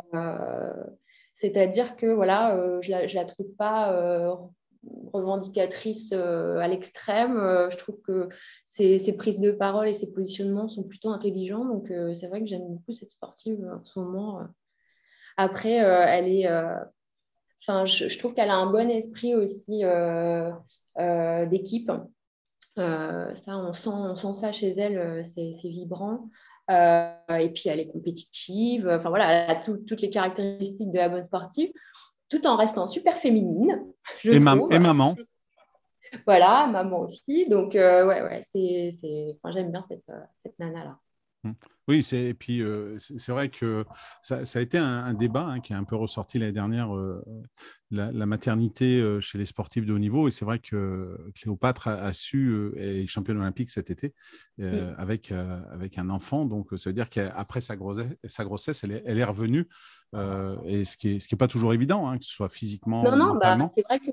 C'est-à-dire 1.32 1.96
que 1.96 2.06
voilà, 2.06 2.80
je 2.82 2.92
ne 2.92 2.98
la, 2.98 3.06
je 3.06 3.14
la 3.14 3.24
trouve 3.24 3.48
pas 3.56 3.92
revendicatrice 5.12 6.10
euh, 6.12 6.58
à 6.58 6.68
l'extrême. 6.68 7.36
Euh, 7.38 7.70
je 7.70 7.76
trouve 7.78 8.00
que 8.02 8.28
ses, 8.64 8.98
prises 9.16 9.40
de 9.40 9.50
parole 9.50 9.88
et 9.88 9.94
ses 9.94 10.12
positionnements 10.12 10.68
sont 10.68 10.82
plutôt 10.82 11.10
intelligents. 11.10 11.64
Donc, 11.64 11.90
euh, 11.90 12.14
c'est 12.14 12.28
vrai 12.28 12.40
que 12.40 12.46
j'aime 12.46 12.66
beaucoup 12.66 12.92
cette 12.92 13.10
sportive 13.10 13.64
en 13.64 13.84
ce 13.84 13.98
moment. 13.98 14.40
Après, 15.36 15.74
elle 15.74 16.28
est. 16.28 16.48
Enfin, 17.60 17.84
je, 17.84 18.18
trouve 18.18 18.34
qu'elle 18.34 18.50
a 18.50 18.56
un 18.56 18.70
bon 18.70 18.88
esprit 18.88 19.34
aussi 19.34 19.82
d'équipe. 21.50 21.92
ça, 22.76 23.58
on 23.58 23.72
sent, 23.72 23.90
on 23.90 24.16
sent 24.16 24.32
ça 24.32 24.52
chez 24.52 24.70
elle, 24.70 25.24
c'est 25.24 25.52
vibrant. 25.64 26.30
et 26.70 27.50
puis, 27.54 27.64
elle 27.66 27.80
est 27.80 27.88
compétitive. 27.88 28.88
Enfin, 28.88 29.10
voilà, 29.10 29.30
elle 29.30 29.50
a 29.50 29.54
toutes 29.56 30.00
les 30.00 30.10
caractéristiques 30.10 30.90
de 30.90 30.98
la 30.98 31.10
bonne 31.10 31.24
sportive 31.24 31.70
tout 32.28 32.46
en 32.46 32.56
restant 32.56 32.88
super 32.88 33.16
féminine. 33.16 33.84
Je 34.20 34.32
et, 34.32 34.36
et, 34.36 34.78
maman. 34.78 35.16
Voilà, 36.24 36.66
maman 36.66 37.00
aussi. 37.00 37.48
Donc, 37.48 37.74
euh, 37.74 38.06
ouais, 38.06 38.22
ouais, 38.22 38.40
c'est, 38.42 38.90
enfin, 39.30 39.52
j'aime 39.52 39.70
bien 39.70 39.82
cette, 39.82 40.08
euh, 40.10 40.20
cette 40.36 40.58
nana-là. 40.58 40.98
Mmh. 41.44 41.52
Oui, 41.88 42.04
et 42.12 42.34
puis 42.34 42.62
euh, 42.62 42.96
c'est, 42.98 43.30
vrai 43.30 43.48
que 43.48 43.84
ça, 44.20 44.44
ça 44.44 44.58
a 44.58 44.62
été 44.62 44.76
un, 44.76 45.14
débat 45.14 45.44
hein, 45.44 45.60
qui 45.60 45.72
est 45.72 45.76
un 45.76 45.84
peu 45.84 45.94
ressorti 45.94 46.40
l'année 46.40 46.50
dernière, 46.50 46.88
la, 47.92 48.26
maternité 48.26 49.00
chez 49.20 49.38
les 49.38 49.46
sportifs 49.46 49.86
de 49.86 49.92
haut 49.92 49.98
niveau. 49.98 50.26
Et 50.26 50.32
c'est 50.32 50.44
vrai 50.44 50.58
que 50.58 51.16
Cléopâtre 51.36 51.86
a, 51.86 52.12
su, 52.12 52.72
est 52.76 53.06
championne 53.06 53.38
olympique 53.38 53.70
cet 53.70 53.90
été 53.90 54.14
avec, 54.58 55.30
avec 55.30 55.96
un 55.98 56.10
enfant. 56.10 56.44
Donc, 56.44 56.70
ça 56.76 56.90
veut 56.90 56.94
dire 56.94 57.08
qu'après 57.08 57.60
sa 57.60 57.76
grossesse, 57.76 58.16
sa 58.24 58.44
grossesse 58.44 58.82
elle, 58.82 58.90
est, 58.90 59.02
elle 59.06 59.18
est 59.18 59.24
revenue 59.24 59.60
euh, 59.60 59.68
et 60.14 60.84
ce 60.84 60.96
qui 60.96 61.14
n'est 61.14 61.20
ce 61.20 61.28
qui 61.28 61.34
est 61.34 61.38
pas 61.38 61.48
toujours 61.48 61.74
évident, 61.74 62.08
hein, 62.08 62.18
que 62.18 62.24
ce 62.24 62.32
soit 62.32 62.48
physiquement. 62.48 63.02
Non, 63.02 63.16
non, 63.16 63.34
bah, 63.34 63.56
c'est 63.74 63.82
vrai 63.82 63.98
que. 63.98 64.10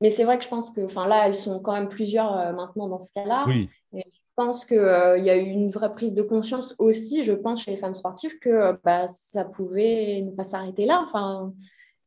Mais 0.00 0.10
c'est 0.10 0.24
vrai 0.24 0.38
que 0.38 0.44
je 0.44 0.48
pense 0.48 0.70
que, 0.70 0.82
enfin 0.82 1.06
là, 1.06 1.26
elles 1.26 1.36
sont 1.36 1.60
quand 1.60 1.72
même 1.72 1.88
plusieurs 1.88 2.36
euh, 2.36 2.52
maintenant 2.52 2.88
dans 2.88 3.00
ce 3.00 3.12
cas-là. 3.14 3.44
Oui. 3.46 3.70
Et 3.94 4.04
je 4.12 4.20
pense 4.36 4.64
qu'il 4.64 4.78
euh, 4.78 5.16
y 5.18 5.30
a 5.30 5.36
eu 5.36 5.46
une 5.46 5.70
vraie 5.70 5.92
prise 5.92 6.12
de 6.12 6.22
conscience 6.22 6.74
aussi, 6.78 7.22
je 7.22 7.32
pense, 7.32 7.62
chez 7.62 7.70
les 7.70 7.76
femmes 7.76 7.94
sportives, 7.94 8.38
que 8.40 8.78
bah, 8.84 9.06
ça 9.06 9.44
pouvait 9.44 10.20
ne 10.22 10.32
pas 10.32 10.44
s'arrêter 10.44 10.84
là. 10.84 11.00
Enfin, 11.04 11.54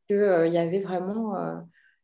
qu'il 0.07 0.53
y 0.53 0.57
avait 0.57 0.79
vraiment 0.79 1.35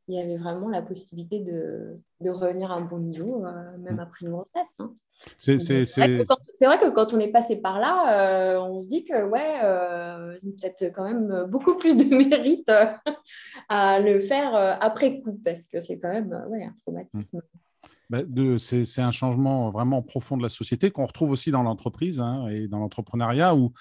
il 0.07 0.15
y 0.15 0.21
avait 0.21 0.37
vraiment 0.37 0.69
la 0.69 0.81
possibilité 0.81 1.39
de, 1.39 1.99
de 2.21 2.29
revenir 2.29 2.71
à 2.71 2.75
un 2.75 2.81
bon 2.81 2.99
niveau, 2.99 3.45
euh, 3.45 3.77
même 3.77 3.95
mm. 3.95 3.99
après 3.99 4.25
une 4.25 4.31
grossesse. 4.31 4.79
Hein. 4.79 4.93
C'est 5.37 5.55
vrai, 5.55 6.77
que 6.79 6.89
quand 6.89 7.13
on 7.13 7.19
est 7.19 7.31
passé 7.31 7.55
par 7.55 7.79
là, 7.79 8.55
euh, 8.55 8.59
on 8.59 8.81
se 8.81 8.89
dit 8.89 9.05
que, 9.05 9.23
ouais, 9.23 9.59
euh, 9.63 10.37
peut-être 10.41 10.93
quand 10.93 11.05
même 11.05 11.45
beaucoup 11.49 11.77
plus 11.77 11.95
de 11.95 12.03
mérite 12.29 12.69
à 13.69 13.99
le 13.99 14.19
faire 14.19 14.55
après 14.81 15.21
coup, 15.21 15.39
parce 15.43 15.61
que 15.67 15.79
c'est 15.79 15.99
quand 15.99 16.09
même 16.09 16.45
ouais, 16.49 16.65
un 16.65 16.75
traumatisme. 16.81 17.37
Mm. 17.37 17.41
Bah, 18.09 18.19
c'est 18.59 19.01
un 19.01 19.11
changement 19.11 19.71
vraiment 19.71 20.01
profond 20.03 20.37
de 20.37 20.43
la 20.43 20.49
société 20.49 20.91
qu'on 20.91 21.05
retrouve 21.05 21.31
aussi 21.31 21.51
dans 21.51 21.63
l'entreprise 21.63 22.19
hein, 22.19 22.47
et 22.47 22.67
dans 22.67 22.77
l'entrepreneuriat 22.77 23.55
où 23.55 23.71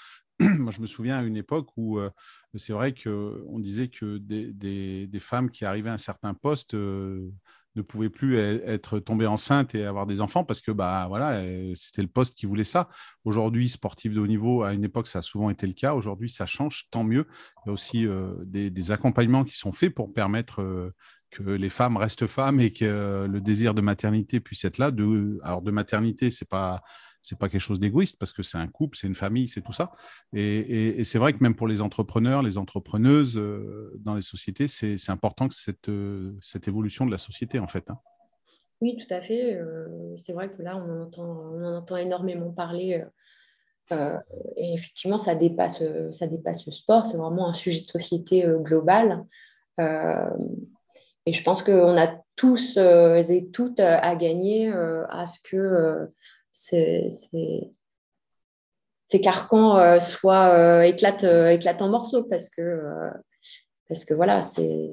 moi, 0.40 0.72
je 0.72 0.80
me 0.80 0.86
souviens 0.86 1.18
à 1.18 1.22
une 1.22 1.36
époque 1.36 1.68
où 1.76 1.98
euh, 1.98 2.10
c'est 2.56 2.72
vrai 2.72 2.94
qu'on 2.94 3.58
disait 3.58 3.88
que 3.88 4.18
des, 4.18 5.20
femmes 5.20 5.50
qui 5.50 5.64
arrivaient 5.64 5.90
à 5.90 5.94
un 5.94 5.98
certain 5.98 6.34
poste 6.34 6.74
euh, 6.74 7.28
ne 7.76 7.82
pouvaient 7.82 8.10
plus 8.10 8.36
e-, 8.36 8.62
être 8.66 8.98
tombées 8.98 9.26
enceintes 9.26 9.74
et 9.74 9.84
avoir 9.84 10.06
des 10.06 10.20
enfants 10.20 10.44
parce 10.44 10.60
que 10.60 10.72
bah, 10.72 11.06
voilà, 11.08 11.38
euh, 11.40 11.72
c'était 11.76 12.02
le 12.02 12.08
poste 12.08 12.34
qui 12.34 12.46
voulait 12.46 12.64
ça. 12.64 12.88
Aujourd'hui, 13.24 13.68
sportif 13.68 14.14
de 14.14 14.20
haut 14.20 14.26
niveau, 14.26 14.62
à 14.62 14.72
une 14.72 14.84
époque, 14.84 15.06
ça 15.06 15.20
a 15.20 15.22
souvent 15.22 15.50
été 15.50 15.66
le 15.66 15.74
cas. 15.74 15.94
Aujourd'hui, 15.94 16.30
ça 16.30 16.46
change, 16.46 16.88
tant 16.90 17.04
mieux. 17.04 17.26
Il 17.64 17.68
y 17.68 17.70
a 17.70 17.72
aussi 17.72 18.06
des, 18.44 18.90
accompagnements 18.90 19.44
qui 19.44 19.56
sont 19.56 19.72
faits 19.72 19.94
pour 19.94 20.12
permettre 20.12 20.92
que 21.30 21.42
les 21.42 21.68
femmes 21.68 21.96
restent 21.96 22.26
femmes 22.26 22.60
et 22.60 22.72
que 22.72 23.26
le 23.30 23.40
désir 23.40 23.74
de 23.74 23.80
maternité 23.80 24.40
puisse 24.40 24.64
être 24.64 24.78
là. 24.78 24.90
Alors, 25.42 25.62
de 25.62 25.70
maternité, 25.70 26.30
c'est 26.30 26.48
pas 26.48 26.82
c'est 27.22 27.38
pas 27.38 27.48
quelque 27.48 27.60
chose 27.60 27.80
d'égoïste 27.80 28.18
parce 28.18 28.32
que 28.32 28.42
c'est 28.42 28.58
un 28.58 28.66
couple, 28.66 28.96
c'est 28.96 29.06
une 29.06 29.14
famille, 29.14 29.48
c'est 29.48 29.62
tout 29.62 29.72
ça. 29.72 29.92
Et, 30.32 31.02
c'est 31.04 31.18
vrai 31.18 31.32
que 31.32 31.42
même 31.42 31.54
pour 31.54 31.68
les 31.68 31.80
entrepreneurs, 31.80 32.42
les 32.42 32.58
entrepreneuses 32.58 33.38
euh, 33.38 33.92
dans 34.00 34.14
les 34.14 34.22
sociétés, 34.22 34.66
c'est 34.68 35.10
important 35.10 35.48
que 35.48 35.54
cette, 35.54 35.88
euh, 35.88 36.36
cette 36.40 36.68
évolution 36.68 37.06
de 37.06 37.12
la 37.12 37.18
société, 37.18 37.58
en 37.60 37.68
fait. 37.68 37.90
Hein. 37.90 37.98
Oui, 38.80 38.96
tout 38.96 39.14
à 39.14 39.20
fait. 39.20 39.54
Euh, 39.54 40.16
c'est 40.16 40.32
vrai 40.32 40.50
que 40.50 40.60
là, 40.60 40.76
on 40.76 40.90
en 40.90 41.02
entend, 41.04 41.52
on 41.52 41.62
en 41.62 41.76
entend 41.76 41.96
énormément 41.96 42.50
parler. 42.50 43.02
et 44.56 44.74
effectivement, 44.74 45.18
ça 45.18 45.34
dépasse, 45.34 45.82
ça 46.12 46.26
dépasse 46.26 46.66
le 46.66 46.72
sport. 46.72 47.06
C'est 47.06 47.18
vraiment 47.18 47.48
un 47.48 47.54
sujet 47.54 47.82
de 47.82 47.90
société 47.90 48.44
global. 48.58 49.24
et 49.78 51.32
je 51.32 51.42
pense 51.44 51.62
qu'on 51.62 51.96
a 51.96 52.08
tous 52.34 52.76
et 52.78 53.48
toutes 53.52 53.78
à 53.78 54.16
gagner 54.16 54.72
à 54.72 55.26
ce 55.26 55.38
que 55.40 56.10
ces, 56.52 57.08
carcans 59.22 59.76
euh, 59.78 60.00
soit 60.00 60.50
euh, 60.54 60.82
éclatent, 60.82 61.24
euh, 61.24 61.58
en 61.80 61.88
morceaux 61.88 62.22
parce 62.24 62.48
que, 62.48 62.80
voilà, 64.10 64.42
c'est 64.42 64.90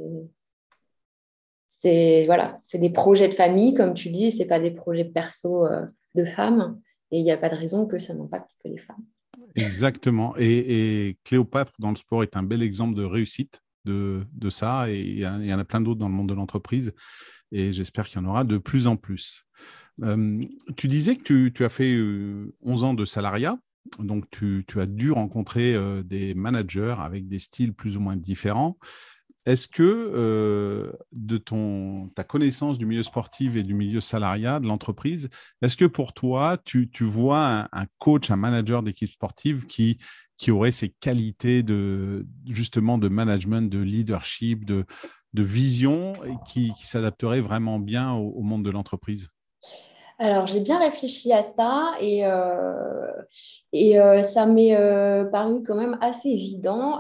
des 1.83 2.89
projets 2.91 3.27
de 3.27 3.33
famille, 3.33 3.73
comme 3.73 3.93
tu 3.93 4.09
dis, 4.09 4.31
c'est 4.31 4.45
pas 4.45 4.59
des 4.59 4.71
projets 4.71 5.05
perso 5.05 5.67
de 6.15 6.25
femmes, 6.25 6.81
et 7.11 7.19
il 7.19 7.23
n'y 7.23 7.31
a 7.31 7.37
pas 7.37 7.49
de 7.49 7.55
raison 7.55 7.85
que 7.85 7.99
ça 7.99 8.13
n'impacte 8.13 8.51
que 8.63 8.69
les 8.69 8.77
femmes. 8.77 9.05
Exactement. 9.55 10.35
Et, 10.37 11.17
Cléopâtre 11.23 11.73
dans 11.79 11.91
le 11.91 11.95
sport 11.95 12.23
est 12.23 12.35
un 12.35 12.43
bel 12.43 12.61
exemple 12.61 12.95
de 12.95 13.03
réussite 13.03 13.61
de, 13.85 14.25
ça, 14.49 14.89
et 14.89 14.99
il 14.99 15.19
y, 15.19 15.53
en 15.53 15.59
a 15.59 15.65
plein 15.65 15.81
d'autres 15.81 15.99
dans 15.99 16.09
le 16.09 16.13
monde 16.13 16.29
de 16.29 16.33
l'entreprise, 16.33 16.93
et 17.51 17.73
j'espère 17.73 18.07
qu'il 18.07 18.21
y 18.21 18.25
en 18.25 18.29
aura 18.29 18.43
de 18.43 18.57
plus 18.57 18.87
en 18.87 18.95
plus 18.95 19.45
tu 20.75 20.87
disais 20.87 21.15
que 21.15 21.47
tu, 21.49 21.65
as 21.65 21.69
fait 21.69 21.99
11 22.61 22.83
ans 22.83 22.93
de 22.93 23.05
salariat, 23.05 23.57
donc 23.99 24.25
tu, 24.31 24.65
as 24.77 24.85
dû 24.85 25.11
rencontrer 25.11 25.75
des 26.03 26.33
managers 26.33 26.95
avec 26.99 27.27
des 27.27 27.39
styles 27.39 27.73
plus 27.73 27.97
ou 27.97 27.99
moins 27.99 28.15
différents. 28.15 28.77
est-ce 29.45 29.67
que 29.67 30.91
de 31.11 31.37
ton, 31.37 32.09
ta 32.15 32.23
connaissance 32.23 32.77
du 32.77 32.85
milieu 32.85 33.03
sportif 33.03 33.55
et 33.55 33.63
du 33.63 33.73
milieu 33.73 33.99
salariat 33.99 34.59
de 34.59 34.67
l'entreprise, 34.67 35.29
est-ce 35.61 35.77
que 35.77 35.85
pour 35.85 36.13
toi, 36.13 36.57
tu, 36.63 36.89
vois 37.01 37.67
un, 37.71 37.85
coach, 37.97 38.31
un 38.31 38.35
manager 38.35 38.83
d'équipe 38.83 39.09
sportive 39.09 39.65
qui, 39.65 39.97
qui 40.39 40.49
aurait 40.49 40.71
ces 40.71 40.89
qualités 40.89 41.61
de 41.61 42.25
justement 42.47 42.97
de 42.97 43.09
management, 43.09 43.69
de 43.69 43.79
leadership, 43.79 44.65
de, 44.65 44.85
de 45.33 45.43
vision 45.43 46.15
et 46.25 46.33
qui, 46.47 46.73
s'adapterait 46.81 47.41
vraiment 47.41 47.77
bien 47.77 48.13
au 48.13 48.41
monde 48.41 48.65
de 48.65 48.71
l'entreprise? 48.71 49.29
Alors, 50.21 50.47
j'ai 50.47 50.59
bien 50.59 50.79
réfléchi 50.79 51.31
à 51.31 51.43
ça 51.43 51.93
et, 52.01 52.25
euh, 52.25 53.07
et 53.71 53.97
euh, 54.01 54.21
ça 54.21 54.45
m'est 54.45 54.75
euh, 54.75 55.23
paru 55.23 55.63
quand 55.65 55.75
même 55.75 55.97
assez 56.01 56.27
évident. 56.27 56.99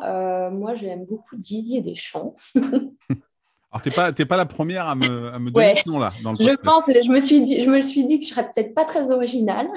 moi, 0.51 0.73
j'aime 0.73 1.05
beaucoup 1.05 1.35
Didier 1.35 1.81
Deschamps. 1.81 2.35
Alors, 2.55 3.83
tu 3.83 3.89
n'es 3.89 3.95
pas, 3.95 4.13
pas 4.13 4.37
la 4.37 4.45
première 4.45 4.87
à 4.87 4.95
me, 4.95 5.33
à 5.33 5.37
me 5.37 5.51
donner 5.51 5.75
ce 5.75 5.89
nom-là. 5.89 6.13
je 6.17 6.55
pense, 6.55 6.85
je 6.87 7.11
me, 7.11 7.19
suis 7.19 7.41
dit, 7.41 7.61
je 7.61 7.69
me 7.69 7.81
suis 7.81 8.05
dit 8.05 8.19
que 8.19 8.25
je 8.25 8.29
serais 8.29 8.49
peut-être 8.49 8.73
pas 8.73 8.85
très 8.85 9.11
originale. 9.11 9.67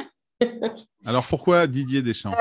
Alors, 1.06 1.26
pourquoi 1.26 1.66
Didier 1.66 2.02
Deschamps? 2.02 2.34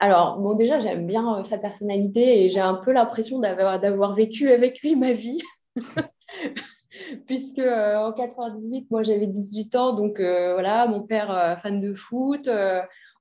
Alors, 0.00 0.38
bon, 0.38 0.54
déjà, 0.54 0.78
j'aime 0.78 1.06
bien 1.06 1.42
sa 1.44 1.58
personnalité 1.58 2.44
et 2.44 2.50
j'ai 2.50 2.60
un 2.60 2.74
peu 2.74 2.92
l'impression 2.92 3.38
d'avoir 3.40 4.12
vécu 4.12 4.50
avec 4.50 4.80
lui 4.80 4.96
ma 4.96 5.12
vie. 5.12 5.40
puisque 7.26 7.58
euh, 7.58 7.96
en 7.96 8.12
98, 8.12 8.90
moi 8.90 9.02
j'avais 9.02 9.26
18 9.26 9.74
ans, 9.76 9.92
donc 9.92 10.20
euh, 10.20 10.54
voilà, 10.54 10.86
mon 10.86 11.02
père 11.02 11.30
euh, 11.30 11.56
fan 11.56 11.80
de 11.80 11.92
foot, 11.92 12.48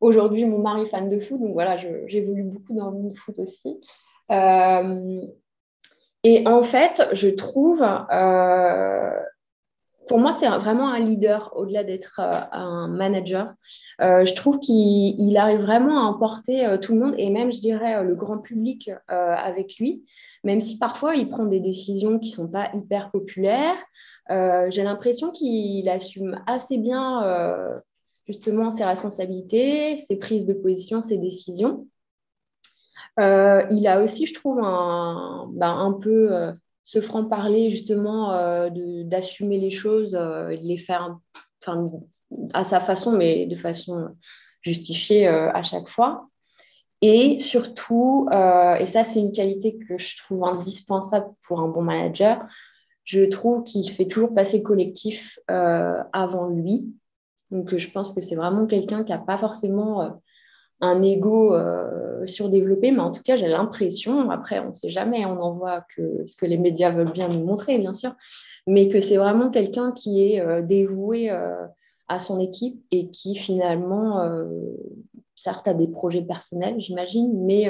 aujourd'hui 0.02 0.46
mon 0.46 0.60
mari 0.60 0.86
fan 0.86 1.10
de 1.10 1.20
foot, 1.20 1.42
donc 1.42 1.54
voilà, 1.54 1.78
j'évolue 1.78 2.44
beaucoup 2.44 2.74
dans 2.74 2.88
le 2.88 2.98
monde 2.98 3.12
du 3.12 3.18
foot 3.18 3.40
aussi. 3.40 3.80
et 6.24 6.48
en 6.48 6.64
fait, 6.64 7.08
je 7.14 7.30
trouve 7.30 7.84
pour 10.08 10.20
moi, 10.20 10.34
c'est 10.34 10.48
vraiment 10.48 10.90
un 10.90 11.00
leader 11.00 11.52
au-delà 11.56 11.84
d'être 11.84 12.20
euh, 12.20 12.42
un 12.52 12.88
manager. 12.88 13.54
Euh, 14.02 14.26
je 14.26 14.34
trouve 14.34 14.60
qu'il 14.60 15.38
arrive 15.38 15.60
vraiment 15.60 16.00
à 16.00 16.10
emporter 16.10 16.66
euh, 16.66 16.78
tout 16.78 16.94
le 16.94 17.00
monde 17.00 17.16
et 17.18 17.30
même, 17.30 17.52
je 17.52 17.60
dirais, 17.60 18.04
le 18.04 18.16
grand 18.16 18.38
public 18.38 18.92
avec 19.08 19.78
lui, 19.78 20.04
même 20.44 20.62
si 20.62 20.78
parfois 20.78 21.16
il 21.16 21.30
prend 21.30 21.46
des 21.46 21.60
décisions 21.60 22.20
qui 22.20 22.32
ne 22.32 22.36
sont 22.36 22.48
pas 22.48 22.70
hyper 22.74 23.12
populaires. 23.12 23.78
J'ai 24.30 24.84
l'impression 24.84 25.32
qu'il 25.32 25.88
assume 25.90 26.42
assez 26.48 26.78
bien 26.78 27.82
justement 28.26 28.72
ses 28.72 28.84
responsabilités, 28.84 29.98
ses 29.98 30.18
prises 30.18 30.46
de 30.46 30.54
position, 30.54 31.04
ses 31.04 31.18
décisions. 31.18 31.88
il 33.18 33.88
a 33.88 34.02
aussi, 34.02 34.26
je 34.26 34.34
trouve, 34.34 34.60
un, 34.60 35.50
ben, 35.54 35.74
un 35.74 35.94
peu 35.94 36.54
ce 36.88 37.02
franc-parler 37.02 37.70
justement 37.70 38.32
euh, 38.32 38.70
d'assumer 39.04 39.58
les 39.58 39.72
choses 39.72 40.16
euh, 40.16 40.56
de 40.56 40.64
les 40.64 40.78
faire 40.78 41.20
à 42.54 42.64
sa 42.64 42.80
façon, 42.80 43.12
mais 43.12 43.46
de 43.46 43.56
façon 43.56 44.16
justifiée 44.62 45.28
euh, 45.28 45.52
à 45.52 45.64
chaque 45.64 45.90
fois. 45.90 46.30
Et 47.02 47.40
surtout, 47.40 48.28
et 48.32 48.88
ça 48.88 49.04
c'est 49.04 49.20
une 49.20 49.32
qualité 49.32 49.78
que 49.78 50.00
je 50.00 50.18
trouve 50.18 50.46
indispensable 50.46 51.28
pour 51.46 51.60
un 51.60 51.68
bon 51.68 51.84
manager, 51.84 52.44
je 53.04 53.24
trouve 53.26 53.64
qu'il 53.64 53.88
fait 53.92 54.08
toujours 54.08 54.34
passer 54.34 54.58
le 54.58 54.64
collectif 54.64 55.38
avant 55.48 56.48
lui. 56.48 56.88
Donc 57.52 57.78
je 57.78 57.92
pense 57.92 58.14
que 58.14 58.22
c'est 58.22 58.34
vraiment 58.36 58.66
quelqu'un 58.66 59.04
qui 59.04 59.12
n'a 59.12 59.20
pas 59.20 59.38
forcément 59.38 60.20
un 60.80 61.02
ego 61.02 61.56
euh, 61.56 62.26
surdéveloppé, 62.28 62.92
mais 62.92 63.00
en 63.00 63.12
tout 63.12 63.24
cas, 63.24 63.36
j'ai 63.36 63.48
l'impression, 63.48 64.30
après, 64.30 64.60
on 64.60 64.70
ne 64.70 64.74
sait 64.74 64.90
jamais, 64.90 65.26
on 65.26 65.40
en 65.40 65.50
voit 65.50 65.82
que 65.96 66.24
ce 66.28 66.36
que 66.36 66.46
les 66.46 66.58
médias 66.58 66.92
veulent 66.92 67.12
bien 67.12 67.28
nous 67.28 67.44
montrer, 67.44 67.78
bien 67.80 67.94
sûr, 67.94 68.14
mais 68.68 68.88
que 68.88 69.02
c'est 69.02 69.18
vraiment 69.18 69.50
quelqu'un 69.50 69.92
qui 69.92 70.24
est 70.24 70.40
euh, 70.40 70.62
dévoué 70.62 71.32
euh, 71.32 71.66
à 72.08 72.20
son 72.20 72.40
équipe 72.40 72.82
et 72.92 73.10
qui 73.10 73.36
finalement, 73.36 74.26
certes, 75.36 75.68
a 75.68 75.74
des 75.74 75.90
projets 75.90 76.22
personnels, 76.22 76.80
j'imagine, 76.80 77.44
mais 77.44 77.70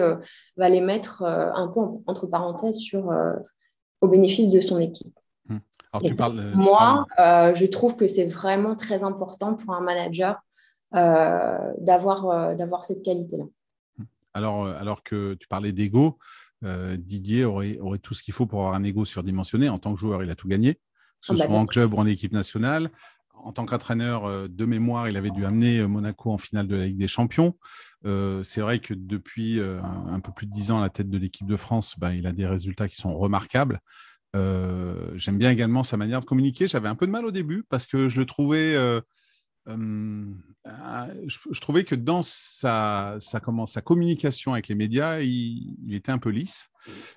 va 0.58 0.70
les 0.70 0.80
mettre 0.80 1.24
un 1.24 1.68
peu 1.70 1.80
entre 2.06 2.28
parenthèses 2.28 2.78
sur, 2.78 3.12
au 4.02 4.08
bénéfice 4.08 4.52
de 4.52 4.62
son 4.62 4.78
équipe. 4.78 5.18
Alors, 5.92 6.08
tu 6.08 6.16
parles, 6.16 6.52
moi, 6.54 7.08
je 7.18 7.66
trouve 7.66 7.98
que 7.98 8.06
c'est 8.06 8.26
vraiment 8.26 8.76
très 8.76 9.04
important 9.04 9.56
pour 9.56 9.74
un 9.74 9.82
manager 9.82 10.40
d'avoir, 10.92 12.30
euh, 12.30 12.56
d'avoir 12.56 12.86
cette 12.86 13.04
qualité-là. 13.04 13.46
Alors, 14.34 14.66
euh, 14.66 14.78
alors 14.80 15.04
que 15.04 15.34
tu 15.36 15.48
parlais 15.48 15.72
d'ego, 15.72 16.18
Didier 16.62 17.46
aurait, 17.46 17.78
aurait 17.78 18.00
tout 18.00 18.16
ce 18.16 18.24
qu'il 18.24 18.34
faut 18.34 18.48
pour 18.48 18.62
avoir 18.62 18.74
un 18.74 18.84
ego 18.84 19.06
surdimensionné. 19.06 19.70
En 19.70 19.78
tant 19.78 19.94
que 19.94 20.00
joueur, 20.00 20.24
il 20.24 20.32
a 20.32 20.36
tout 20.36 20.48
gagné, 20.48 20.74
que 20.74 20.80
ce 21.22 21.34
ah, 21.34 21.36
bah, 21.38 21.46
soit 21.46 21.56
en 21.56 21.66
club 21.68 21.94
ou 21.94 21.98
en 21.98 22.08
équipe 22.08 22.32
nationale. 22.32 22.90
En 23.36 23.52
tant 23.52 23.68
qu'entraîneur 23.68 24.50
de 24.50 24.66
mémoire, 24.66 25.08
il 25.08 25.18
avait 25.18 25.30
dû 25.30 25.46
amener 25.46 25.86
Monaco 25.86 26.32
en 26.32 26.40
finale 26.40 26.68
de 26.68 26.76
la 26.76 26.88
Ligue 26.88 26.98
des 26.98 27.08
Champions. 27.08 27.56
c'est 28.04 28.62
vrai 28.62 28.80
que 28.80 28.96
depuis 28.96 29.62
un, 29.62 30.20
peu 30.20 30.32
plus 30.32 30.48
de 30.48 30.52
dix 30.52 30.72
ans 30.72 30.80
à 30.80 30.82
la 30.82 30.90
tête 30.90 31.12
de 31.12 31.18
l'équipe 31.20 31.46
de 31.46 31.56
France, 31.56 31.94
bah, 32.00 32.16
il 32.16 32.26
a 32.26 32.32
des 32.32 32.48
résultats 32.48 32.88
qui 32.88 32.96
sont 32.96 33.16
remarquables. 33.16 33.80
J'aime 34.34 35.38
bien 35.38 35.52
également 35.52 35.84
sa 35.84 35.98
manière 35.98 36.22
de 36.22 36.26
communiquer. 36.26 36.68
J'avais 36.68 36.90
un 36.90 36.96
peu 36.96 37.06
de 37.06 37.12
mal 37.12 37.24
au 37.24 37.32
début 37.32 37.64
parce 37.70 37.86
que 37.86 38.10
je 38.10 38.20
le 38.20 38.26
trouvais 38.26 38.76
ah, 39.68 41.10
je, 41.26 41.60
trouvais 41.60 41.84
que 41.84 41.96
dans 41.96 42.22
sa, 42.22 43.16
sa, 43.20 43.40
comment, 43.40 43.66
sa 43.66 43.82
communication 43.82 44.54
avec 44.54 44.68
les 44.68 44.76
médias, 44.76 45.20
il, 45.20 45.94
était 45.94 46.12
un 46.12 46.18
peu 46.18 46.30
lisse. 46.30 46.70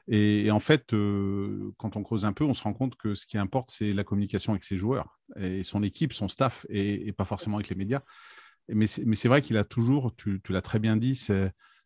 Et, 0.08 0.50
en 0.50 0.60
fait, 0.60 0.92
euh, 0.92 1.72
quand 1.78 1.96
on 1.96 2.02
creuse 2.02 2.24
un 2.24 2.32
peu, 2.32 2.44
on 2.44 2.54
se 2.54 2.62
rend 2.62 2.72
compte 2.72 2.96
que 2.96 3.14
ce 3.14 3.26
qui 3.26 3.38
importe, 3.38 3.68
c'est 3.70 3.92
la 3.92 4.04
communication 4.04 4.52
avec 4.52 4.64
ses 4.64 4.76
joueurs 4.76 5.18
et 5.36 5.62
son 5.62 5.82
équipe, 5.82 6.12
son 6.12 6.28
staff, 6.28 6.66
et, 6.68 7.12
pas 7.12 7.24
forcément 7.24 7.56
avec 7.56 7.68
les 7.68 7.76
médias. 7.76 8.02
Mais 8.68 8.86
c'est 8.86 9.28
vrai 9.28 9.42
qu'il 9.42 9.56
a 9.56 9.64
toujours, 9.64 10.14
tu, 10.16 10.40
l'as 10.48 10.62
très 10.62 10.78
bien 10.78 10.96
dit, 10.96 11.16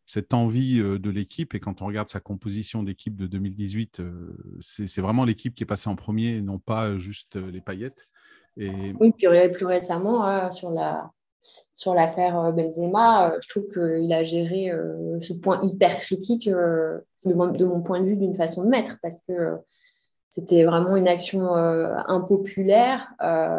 cette 0.07 0.35
envie 0.35 0.79
de 0.79 1.11
l'équipe. 1.11 1.55
Et 1.55 1.61
quand 1.61 1.83
on 1.83 1.87
regarde 1.87 2.09
sa 2.09 2.20
composition 2.20 2.83
d'équipe 2.83 3.16
de 3.16 3.27
2018, 3.27 4.00
euh, 4.00 4.37
c'est 4.61 5.00
vraiment 5.00 5.24
l'équipe 5.24 5.55
qui 5.55 5.62
est 5.62 5.66
passée 5.66 5.88
en 5.88 5.96
premier 5.96 6.37
et 6.37 6.42
non 6.42 6.59
pas 6.59 6.98
juste 6.98 7.37
les 7.37 7.61
paillettes. 7.61 8.09
Oui, 8.57 9.12
puis 9.17 9.27
plus 9.53 9.67
récemment, 9.67 10.25
hein, 10.25 10.51
sur 10.51 10.71
la, 10.71 11.11
sur 11.75 11.95
l'affaire 11.95 12.38
euh, 12.38 12.53
Benzema, 12.53 13.31
euh, 13.31 13.38
je 13.43 13.49
trouve 13.49 13.69
qu'il 13.69 14.12
a 14.12 14.25
géré 14.25 14.71
euh, 14.71 15.19
ce 15.21 15.33
point 15.35 15.61
hyper 15.62 15.97
critique 15.99 16.49
de 16.49 17.35
mon, 17.35 17.83
point 17.83 18.01
de 18.01 18.07
vue 18.07 18.17
d'une 18.17 18.35
façon 18.35 18.64
de 18.64 18.69
mettre 18.69 18.99
parce 19.03 19.23
que 19.23 19.57
c'était 20.31 20.64
vraiment 20.64 20.97
une 20.97 21.09
action 21.09 21.55
impopulaire 21.55 23.09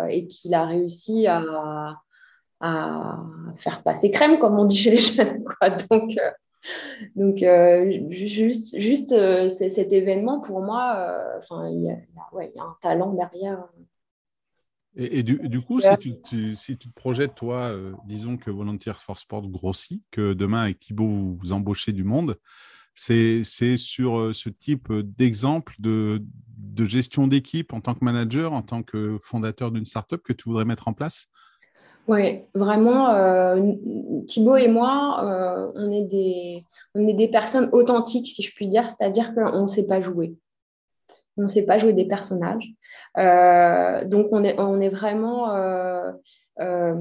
et 0.10 0.28
qu'il 0.28 0.54
a 0.54 0.66
réussi 0.66 1.26
à, 1.26 1.96
faire 3.56 3.82
passer 3.82 4.12
crème, 4.12 4.40
comme 4.40 4.60
on 4.60 4.66
dit 4.66 4.76
chez 4.76 4.92
les 4.92 4.98
jeunes. 4.98 5.46
Donc, 5.90 6.18
donc 7.16 7.38
juste, 8.10 8.78
juste 8.78 9.50
cet 9.50 9.94
événement, 9.94 10.42
pour 10.42 10.62
moi, 10.62 11.40
il 11.70 11.82
y 11.82 11.90
a 11.90 12.64
un 12.64 12.76
talent 12.82 13.14
derrière 13.14 13.70
et, 14.98 15.24
du, 15.24 15.62
coup, 15.62 15.82
si 15.82 15.98
tu, 15.98 16.56
si 16.56 16.78
tu, 16.78 16.90
te 16.90 16.96
projettes, 16.96 17.36
toi, 17.36 17.64
euh, 17.64 17.92
disons 18.06 18.38
que 18.38 18.50
Volunteers 18.50 18.98
for 18.98 19.18
Sport 19.18 19.50
grossit, 19.50 20.02
que 20.10 20.34
demain, 20.34 20.64
avec 20.64 20.80
Thibaut, 20.80 21.08
vous, 21.08 21.36
vous 21.36 21.52
embauchez 21.52 21.92
du 21.92 22.06
monde, 22.06 22.38
c'est 22.94 23.44
sur 23.78 24.18
euh, 24.18 24.34
ce 24.34 24.48
type 24.48 24.94
d'exemple 24.94 25.76
de, 25.80 26.24
de, 26.58 26.86
gestion 26.86 27.28
d'équipe 27.28 27.74
en 27.74 27.82
tant 27.82 27.94
que 27.94 28.06
manager, 28.06 28.54
en 28.54 28.62
tant 28.62 28.84
que 28.84 29.18
fondateur 29.22 29.72
d'une 29.72 29.84
startup 29.84 30.22
que 30.24 30.32
tu 30.32 30.48
voudrais 30.48 30.66
mettre 30.66 30.88
en 30.88 30.94
place? 30.94 31.26
Oui, 32.08 32.44
vraiment, 32.54 33.10
euh, 33.10 33.74
Thibaut 34.28 34.56
et 34.56 34.70
moi, 34.70 35.72
on, 35.76 35.92
est 35.92 36.06
des, 36.06 36.64
on 36.94 37.06
est 37.06 37.16
des 37.16 37.28
personnes 37.28 37.68
authentiques, 37.74 38.28
si 38.28 38.44
je 38.44 38.54
puis 38.56 38.70
dire, 38.70 38.90
c'est-à-dire 38.92 39.34
qu'on 39.34 39.64
ne 39.64 39.68
sait 39.68 39.88
pas 39.88 40.00
jouer 40.00 40.38
on 41.38 41.44
ne 41.44 41.48
sait 41.48 41.66
pas 41.66 41.78
jouer 41.78 41.94
des 41.94 42.06
personnages. 42.06 42.74
Euh, 43.18 44.06
donc, 44.06 44.28
on 44.32 44.44
est, 44.44 44.90
vraiment 44.90 45.54
euh, 45.54 46.12
euh, 46.62 46.94